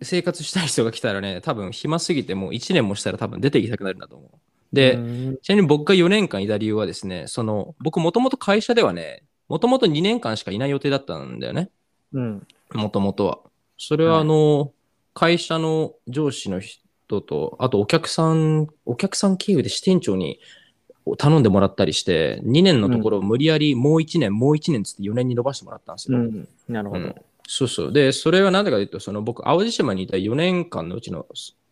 [0.06, 4.30] 生活したい人が来たらね、多分暇すぎてもう1年もしたら多分出て行きたくなるんだと思う。
[4.74, 11.70] で、うんちなみに僕が4年間いた理由はですね、その、僕もともと会社ではね、もともと2年間しかいない予定だったんだよね。
[12.14, 12.48] うん。
[12.74, 13.40] もともとは。
[13.78, 14.72] それははいあの、
[15.14, 20.40] 会社の上司の人と、あとお客さん、お客さん経由で支店長に
[21.18, 26.18] 頼んでもらったりして、2年のところを無理やりもう1年、もう1年つって4年に伸ばしてもらったんですよ。
[26.18, 26.48] うん。
[26.68, 27.06] なるほど。
[27.06, 27.16] うん
[27.48, 27.94] そうそう。
[27.94, 31.26] で、それはなんでかというと、その僕、淡路島にいた4年間のうちの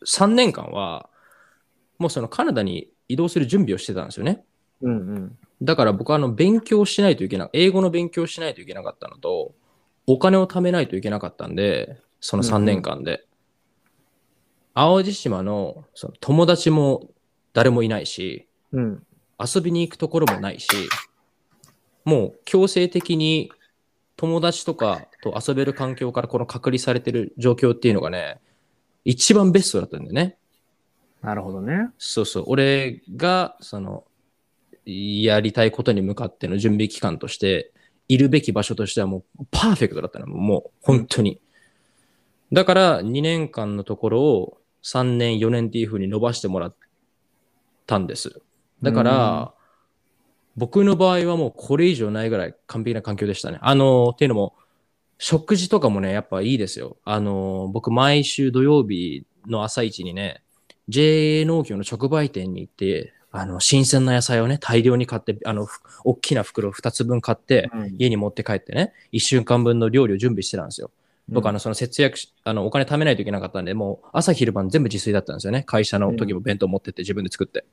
[0.06, 1.10] 3年間は、
[1.98, 4.44] もうそのカナダに移動する準備をしてたんですよね。
[4.82, 5.38] うんうん。
[5.62, 9.54] だから僕はあの勉強しないといけない、英語の勉強しないといけなかったのと、
[10.06, 13.26] お金を貯めないといけなかったんで、その3年間で。
[14.76, 17.10] 淡路島のその友達も
[17.54, 19.04] 誰もいないし、うん。
[19.40, 20.68] 遊びに行くところもないし、
[22.06, 23.52] もう強制的に
[24.24, 28.40] 友達とかと遊べる環境からこの隔離されてる状況っていうのがね、
[29.04, 30.38] 一番ベストだったんだよね。
[31.22, 31.90] なるほどね。
[31.98, 32.44] そうそう。
[32.48, 34.06] 俺が、その、
[34.86, 37.74] やりたいことに向かっての準備期間として、
[38.08, 40.28] いるべき場所としてはもうパーフェクトだったの。
[40.28, 41.42] もう本当に。
[42.54, 46.76] だから2年間のところを3年、4年っていう風に伸ばしてもらっ
[47.86, 48.40] たんです。
[48.82, 49.54] だから、
[50.56, 53.60] 僕の場合はもうこれ以上ないぐらい完璧な環境でしたね。
[53.62, 54.54] あの、っていうのも、
[55.18, 56.98] 食事とかもね、やっぱいいですよ。
[57.06, 60.44] あの、僕毎週土曜日の朝一にね、
[60.90, 70.92] JA 農協の直売店に行って、あの、新鮮な野菜をね、大量に買って、あの、ふ大きな袋2つ分買って、うん家に持って帰ってね、1週間分の料理を準備してたんですよ。
[71.30, 75.64] 僕、うんあの、その節約し、あの、お金貯めないといけなかったんで、もう朝昼晩全部自炊だったんですよね。
[75.64, 77.66] 会社の時も弁当持ってって自分で作って。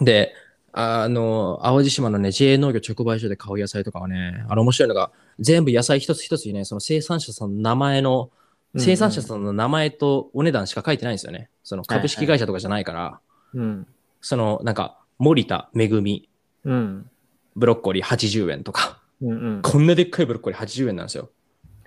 [0.00, 0.34] で、
[0.72, 8.30] あの、淡路島のね、JA 農業直売所で買う野菜とかはね、あの、面白いのが、全部野菜一つ一つにね、その生産者さんの名前の、
[8.76, 11.48] 生産者さんの名前とお値段しか書いてないんですよね。
[11.64, 13.20] その株式会社とかじゃないから、
[13.54, 13.86] うん。
[14.20, 16.28] その、なんか、森田めぐみ、
[16.64, 17.10] うん。
[17.56, 19.62] ブロッコリー80円とか、うんうん。
[19.62, 21.30] こんなでっかいブロッコリー80円なんですよ。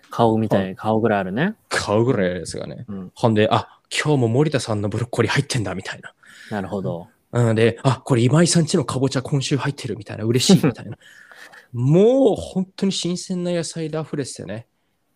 [0.09, 1.55] 顔みたいに顔ぐらいあるね。
[1.69, 2.85] 買うぐらいですがね。
[2.87, 3.11] うん。
[3.15, 6.13] ほんで、あ、今日も森田さんのブロッコリー入ってんだ、みたいな。
[6.49, 7.07] なるほど。
[7.33, 10.97] うんで、あ、これ今井さんちのかぼちゃ今週入ってるみたいな、嬉しいみたいな。
[11.71, 14.67] もう本当に新鮮な野菜で溢れててね。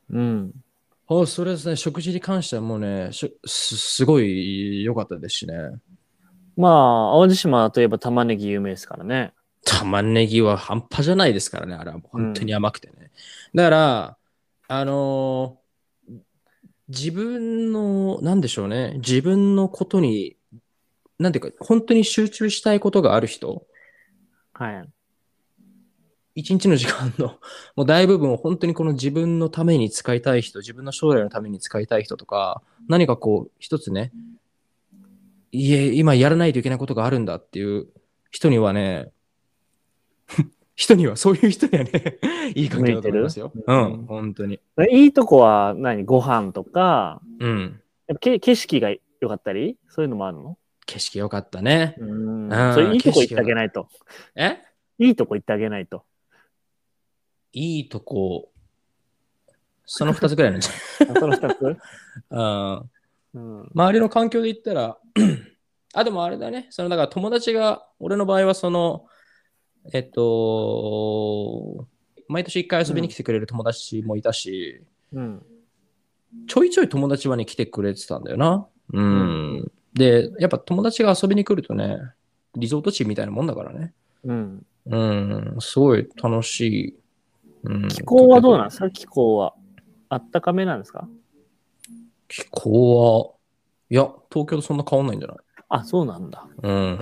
[0.09, 0.51] うん。
[1.07, 5.53] あそれですね、食事に関してはもうね、しょすすごい良かったですしね。
[6.55, 9.33] まあ、淡路島といえば玉ねぎ有名ですからね。
[9.65, 13.11] 玉ねぎは半端じゃないですからね、あれはもう本当に甘くてね。
[13.53, 14.17] だから、
[14.67, 15.65] あのー
[16.87, 20.34] 自分の、なんでしょうね、自分のことに、
[21.19, 23.65] なんていうか、本当に集中したいことがある人、
[24.53, 24.89] はい。
[26.35, 27.39] 一日の時間の
[27.75, 34.11] もう大部分を本当にこの自分のために使いたい人、自分の将来のために使いたい人とか、何かこう、一つね、
[35.51, 37.87] いえ、今やらないといけないことがあるんだっていう
[38.29, 39.11] 人にはね、
[40.75, 42.19] 人には、そういう人にはね、
[42.55, 43.53] いい関係だと思いますよ。
[43.53, 43.97] う向いてる？
[44.03, 44.59] ん、本当に。
[44.91, 46.03] いいとこは何？
[46.03, 47.81] ご飯とか、うん。
[48.07, 48.89] やっぱけ景色が
[49.21, 49.77] 良かったり？
[49.87, 50.57] そういうのもあるの？
[50.85, 51.95] 景色良かったね。
[51.97, 53.87] うんそれいいとこ行ってあげないと。
[54.35, 54.57] え？
[54.99, 56.03] いいとこ行ってあげないと。
[57.53, 58.51] いいとこ、
[59.85, 60.69] その二つぐらいなんじ
[61.09, 62.89] あその二つ、ゃない
[63.35, 64.97] うん、周りの環境で言ったら、
[65.93, 66.67] あ、でもあれだね。
[66.69, 69.05] その、だから友達が、俺の場合はその、
[69.93, 71.87] えっと、
[72.27, 74.81] 毎年一回遊びに来てくれる友達もいたし、
[75.13, 75.45] うん。
[76.47, 78.67] ちょいちょい友達はね、来てくれてたんだよな。
[78.93, 79.71] うん。
[79.95, 81.97] で、やっぱ友達が遊びに来るとね、
[82.55, 83.93] リゾート地みたいなもんだからね。
[84.23, 84.65] うん。
[84.87, 86.95] うん、すごい楽しい。
[87.63, 88.67] うん、気候はどうなん？
[88.67, 89.55] ですか気候は。
[90.09, 91.07] あったかめなんですか？
[92.27, 93.33] 気候は、
[93.89, 95.37] いや、東京とそんな変わんないんじゃない？
[95.69, 96.47] あ、そうなんだ。
[96.61, 96.99] うん。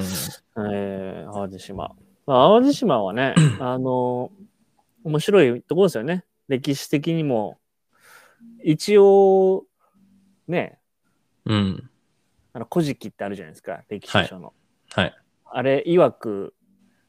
[0.71, 1.91] えー、淡路島。
[2.25, 4.31] まあ、淡路島はね、 あの、
[5.03, 6.23] 面白いところですよね。
[6.47, 7.57] 歴史的にも。
[8.63, 9.65] 一応、
[10.47, 10.79] ね、
[11.45, 11.89] うん。
[12.53, 14.53] あの、古事記ってあるじゃないですか、歴史書の。
[14.91, 15.15] はい。
[15.45, 16.53] あれ、曰く、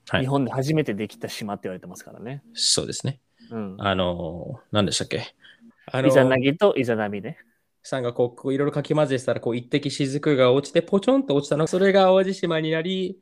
[0.07, 2.43] はい日本で初めてできた島って言われてますからね。
[2.53, 3.21] そうですね。
[3.51, 3.77] うん。
[3.79, 5.35] あのー、何でしたっけ？
[5.91, 7.39] あのイザナギとイザナミね。
[7.83, 11.67] さんがこう、いろいろかき混ぜてたら、こう、一滴雫が落ちて、ポチョンと落ちたの。
[11.67, 13.19] それが淡路島になり、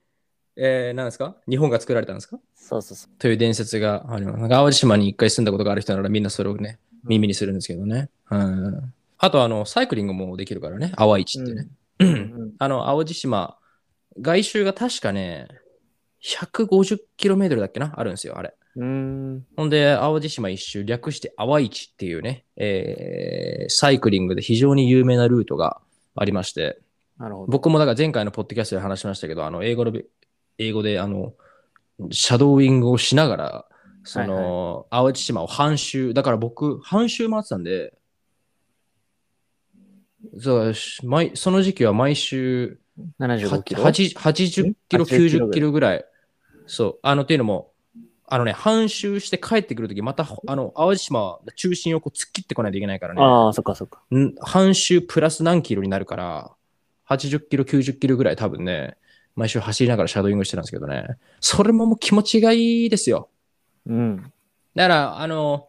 [0.56, 1.36] えー、何ですか？
[1.48, 2.40] 日本が作られたんですか？
[2.56, 3.10] そうそうそう。
[3.16, 4.48] という伝説があります。
[4.48, 8.10] 淡路島に一回住んだことがある人ならみんなそれをね、耳にするんですけどね。
[8.28, 8.92] うん。
[9.18, 11.62] あと、あの、サイクリングもできるからね、淡市ってね。
[11.62, 11.70] うん
[12.58, 13.58] あの、淡路島、
[14.20, 15.48] 外周が確かね、
[16.24, 17.92] 150km だっけな？
[17.96, 18.54] あるんですよ、あれ。
[18.76, 19.44] うん。
[19.56, 25.80] ほんで、淡路島一周、略して淡市っていうね、えー、サイクリングで非常に有名なルートが
[26.14, 26.80] ありまして、
[27.18, 27.52] なるほど。
[27.52, 30.04] 僕もだから前回のポッドキャストで話しましたけど、あの、英語のべ、
[30.58, 31.34] 英語で、あの、
[32.10, 33.64] シャドーイングをしながら、
[34.04, 37.94] その、淡路島を半周、だから僕、半周回ってたんで、
[40.38, 42.78] そう毎その時期は毎週
[43.20, 46.04] 75キロ？80 80キロ、80キロ90キロぐらい。
[46.66, 46.98] そう。
[47.02, 47.72] あの、っていうのも、
[48.26, 53.22] あのね、半周して帰ってくるとき、また、あの、淡路島、中心をこう突っ切ってこないといけないからね。
[53.22, 54.02] ああ、そっかそっか。
[54.14, 54.34] ん？
[54.40, 56.50] 半周プラス何キロになるから、
[57.08, 58.96] 80キロ、90キロぐらい多分ね、
[59.34, 61.06] 毎週走りながらシャドーイングしてたんですけどね。
[61.40, 63.28] それももう気持ちがいいですよ。
[63.86, 64.32] うん。
[64.74, 65.68] だから、あの、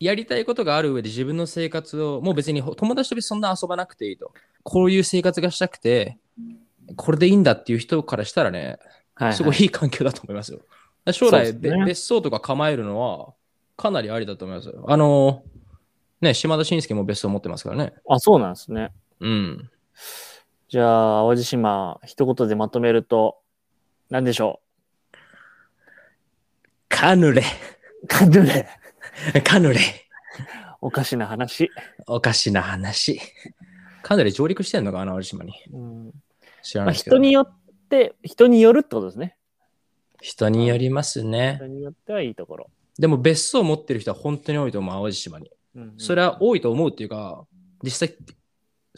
[0.00, 4.32] やりたいことがある上で自分の生活を、もう別に友達とそんな遊ばなくていいと。
[4.62, 6.18] こういう生活がしたくて、
[6.96, 8.78] これでいいんだっていう人からしたらね、
[9.14, 9.34] はい、はい。
[9.34, 10.60] すごいいい環境だと思いますよ。
[11.12, 13.34] 将来、ねべ別荘とか構えるのは
[13.76, 14.84] かなりありだと思いますよ。
[14.88, 15.42] あの、
[16.20, 17.94] ね、島田紳介も別荘持ってますからね。
[18.08, 18.92] あ、そうなんですね。
[19.20, 19.70] うん。
[20.68, 23.38] じゃあ、淡路島、一言でまとめると、
[24.08, 24.60] 何でしょ
[26.88, 27.42] カヌレ。
[28.02, 28.68] うカヌレ。
[29.44, 29.80] カヌレ。
[30.80, 31.70] おかしな話。
[32.06, 33.20] おかしな話。
[34.02, 35.52] カヌレ上陸してんのかな、淡路島に。
[35.72, 36.12] うん
[36.62, 36.94] 知らまあ、ない。
[36.94, 37.52] 人によっ
[37.88, 39.36] て、人によるってことですね。
[40.20, 41.66] 人によりますね人。
[41.66, 42.70] によってはいいところ。
[42.98, 45.50] でも別荘持ってる人は本当に多いと思う、淡路島に。
[45.74, 47.46] うんそれは多いと思うっていうか、
[47.82, 48.16] 実際、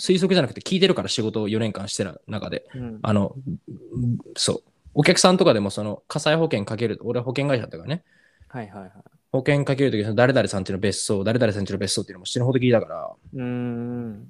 [0.01, 2.67] 推測じゃなくて聞いてるから仕事を4年間してる中で。
[2.75, 3.35] うんあの、
[3.69, 4.63] うんそう。
[4.95, 8.05] お客さんとかでもその火災保険かける、俺は保険会社だったからね。
[8.49, 8.93] はいはいはい。
[9.33, 14.29] 保険かけるとき、その誰々さんちの別荘、誰々さんちの別荘っていうのも死ぬほど聞いたから、うーん。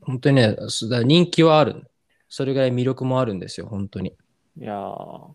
[0.00, 0.56] 本当にね、
[1.04, 1.86] 人気はある。
[2.28, 4.16] それぐらい魅力もあるんですよ、本当に。
[4.58, 5.28] いやー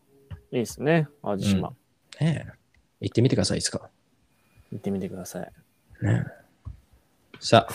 [0.51, 1.07] いいいですね。
[1.23, 1.69] 淡路島。
[1.69, 1.75] ね
[2.19, 2.51] え
[3.01, 3.89] 行ってみてください、いつか。
[4.71, 5.51] 行ってみてください。
[6.01, 6.45] ねえ
[7.39, 7.73] さあ、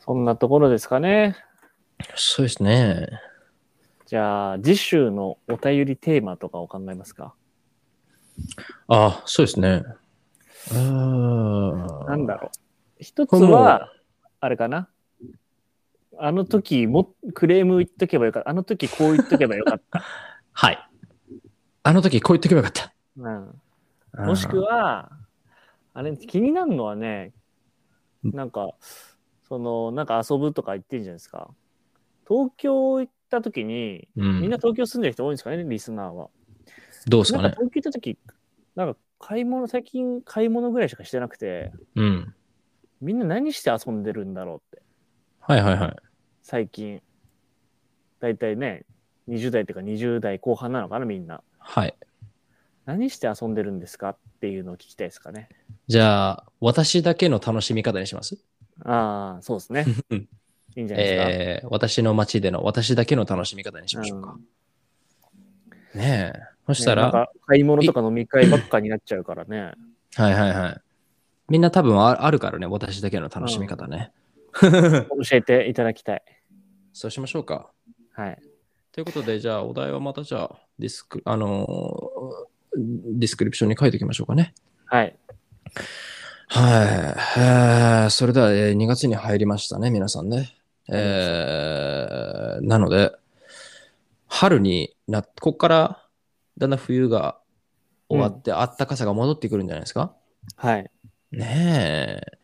[0.00, 1.34] そんなところですかね。
[2.14, 3.08] そうですね。
[4.06, 7.34] じゃあ、次週のお便りテーマとかを考えますか
[8.88, 9.84] あそうですね。
[10.70, 12.50] うーんなんだろう。
[12.98, 13.92] 一つは、
[14.40, 14.88] あれかな。
[16.18, 18.50] あの時もクレーム言っとけばよかった。
[18.50, 20.02] あの時こう言っとけばよかった。
[20.52, 20.88] はい。
[21.82, 22.92] あの時こう言っておけばよかった。
[23.16, 25.10] うん、もしくは、
[25.94, 27.32] あれ気になるのはね、
[28.22, 28.74] なんか、
[29.48, 31.50] その、なんか遊ぶとか言ってるじゃないですか。
[32.26, 36.28] 東京行った時に、うん、みんな東京住んでる人多いんですかね、リスナーは。
[37.06, 37.42] どうですかね。
[37.44, 38.18] なんか東京行った時、
[38.74, 42.34] なんか買い物、最近買い物ぐらいしかしてなくて、うん。
[43.00, 44.82] みんな何して遊んでるんだろうって、
[45.40, 45.96] はいはいはい。
[46.42, 47.02] 最近。
[48.18, 48.84] だいたいね、
[49.28, 51.42] 20代っていうか20代後半なのかな、みんな。
[51.58, 51.94] はい。
[52.86, 55.48] 何して遊んでるんですかっていうのを聞きたいですかね。
[55.88, 58.38] じゃあ、私だけの楽しみ方にします？
[58.84, 59.84] ああ、そうですね。
[60.10, 60.18] う ん
[60.76, 61.30] いいんじゃないですか。
[61.30, 64.38] えー、私の街での私だけの楽しみ方にしましょうか。
[65.94, 66.55] ねえ。
[66.66, 69.72] そしたら、ね買い物とか飲み会ばっかになっちゃうからね。
[70.16, 70.80] はいはいはい。
[71.48, 74.12] みんな多分ああるからね、私だけの楽しみ方ね。
[74.60, 76.22] 教えていただきたい。
[76.92, 77.70] そうしましょうか。
[78.12, 78.42] はい。
[78.90, 82.78] ということで、じゃあ、お題はまたじゃあ、ディスク、あのー
[83.18, 84.54] ディスクリプションに書いておきましょうかね。
[84.86, 85.16] はい。
[86.48, 87.40] はい。
[87.40, 90.56] えーそれでは、えー2月に入りましたね、皆さんね。
[90.88, 93.12] えーなので、
[94.26, 96.05] 春にな、ここから
[96.58, 97.38] だんだん冬が
[98.08, 100.14] 終わって、あったかさが戻ってくるんじゃないですか？
[100.56, 100.90] はい。
[101.32, 102.38] ねえ。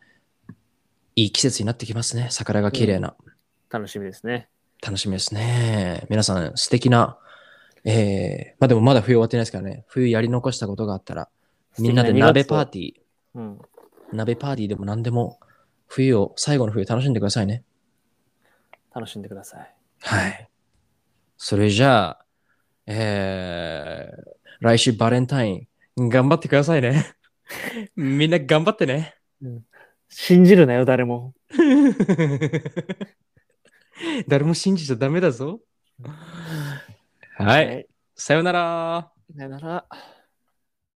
[1.15, 2.27] いい季節になってきますね。
[2.31, 3.15] 桜が綺麗な。
[3.69, 4.49] 楽しみですね。
[4.81, 6.05] 楽しみですね。
[6.09, 7.17] 皆さん、素敵な、
[7.85, 9.85] えー、まあでもまだ冬終わってないですからね。
[9.87, 11.29] 冬やり残したことがあったら、
[11.79, 12.95] みんなで鍋パーティー、
[13.35, 13.61] うん。
[14.11, 15.39] 鍋パーティーでも何でも、
[15.87, 17.63] 冬を、最後の冬楽しんでくださいね。
[18.93, 19.75] 楽しんでください。
[20.01, 20.49] はい。
[21.37, 22.22] それじゃあ、
[22.85, 25.67] えー、来週バレンタイ
[25.97, 27.15] ン、頑張ってくださいね。
[27.95, 29.15] みんな頑張ってね。
[30.09, 31.33] 信じるなよ、誰も。
[34.27, 35.59] 誰も信じちゃダメだぞ。
[37.37, 37.87] はい。
[38.15, 39.11] さよなら。
[39.35, 39.85] さよなら。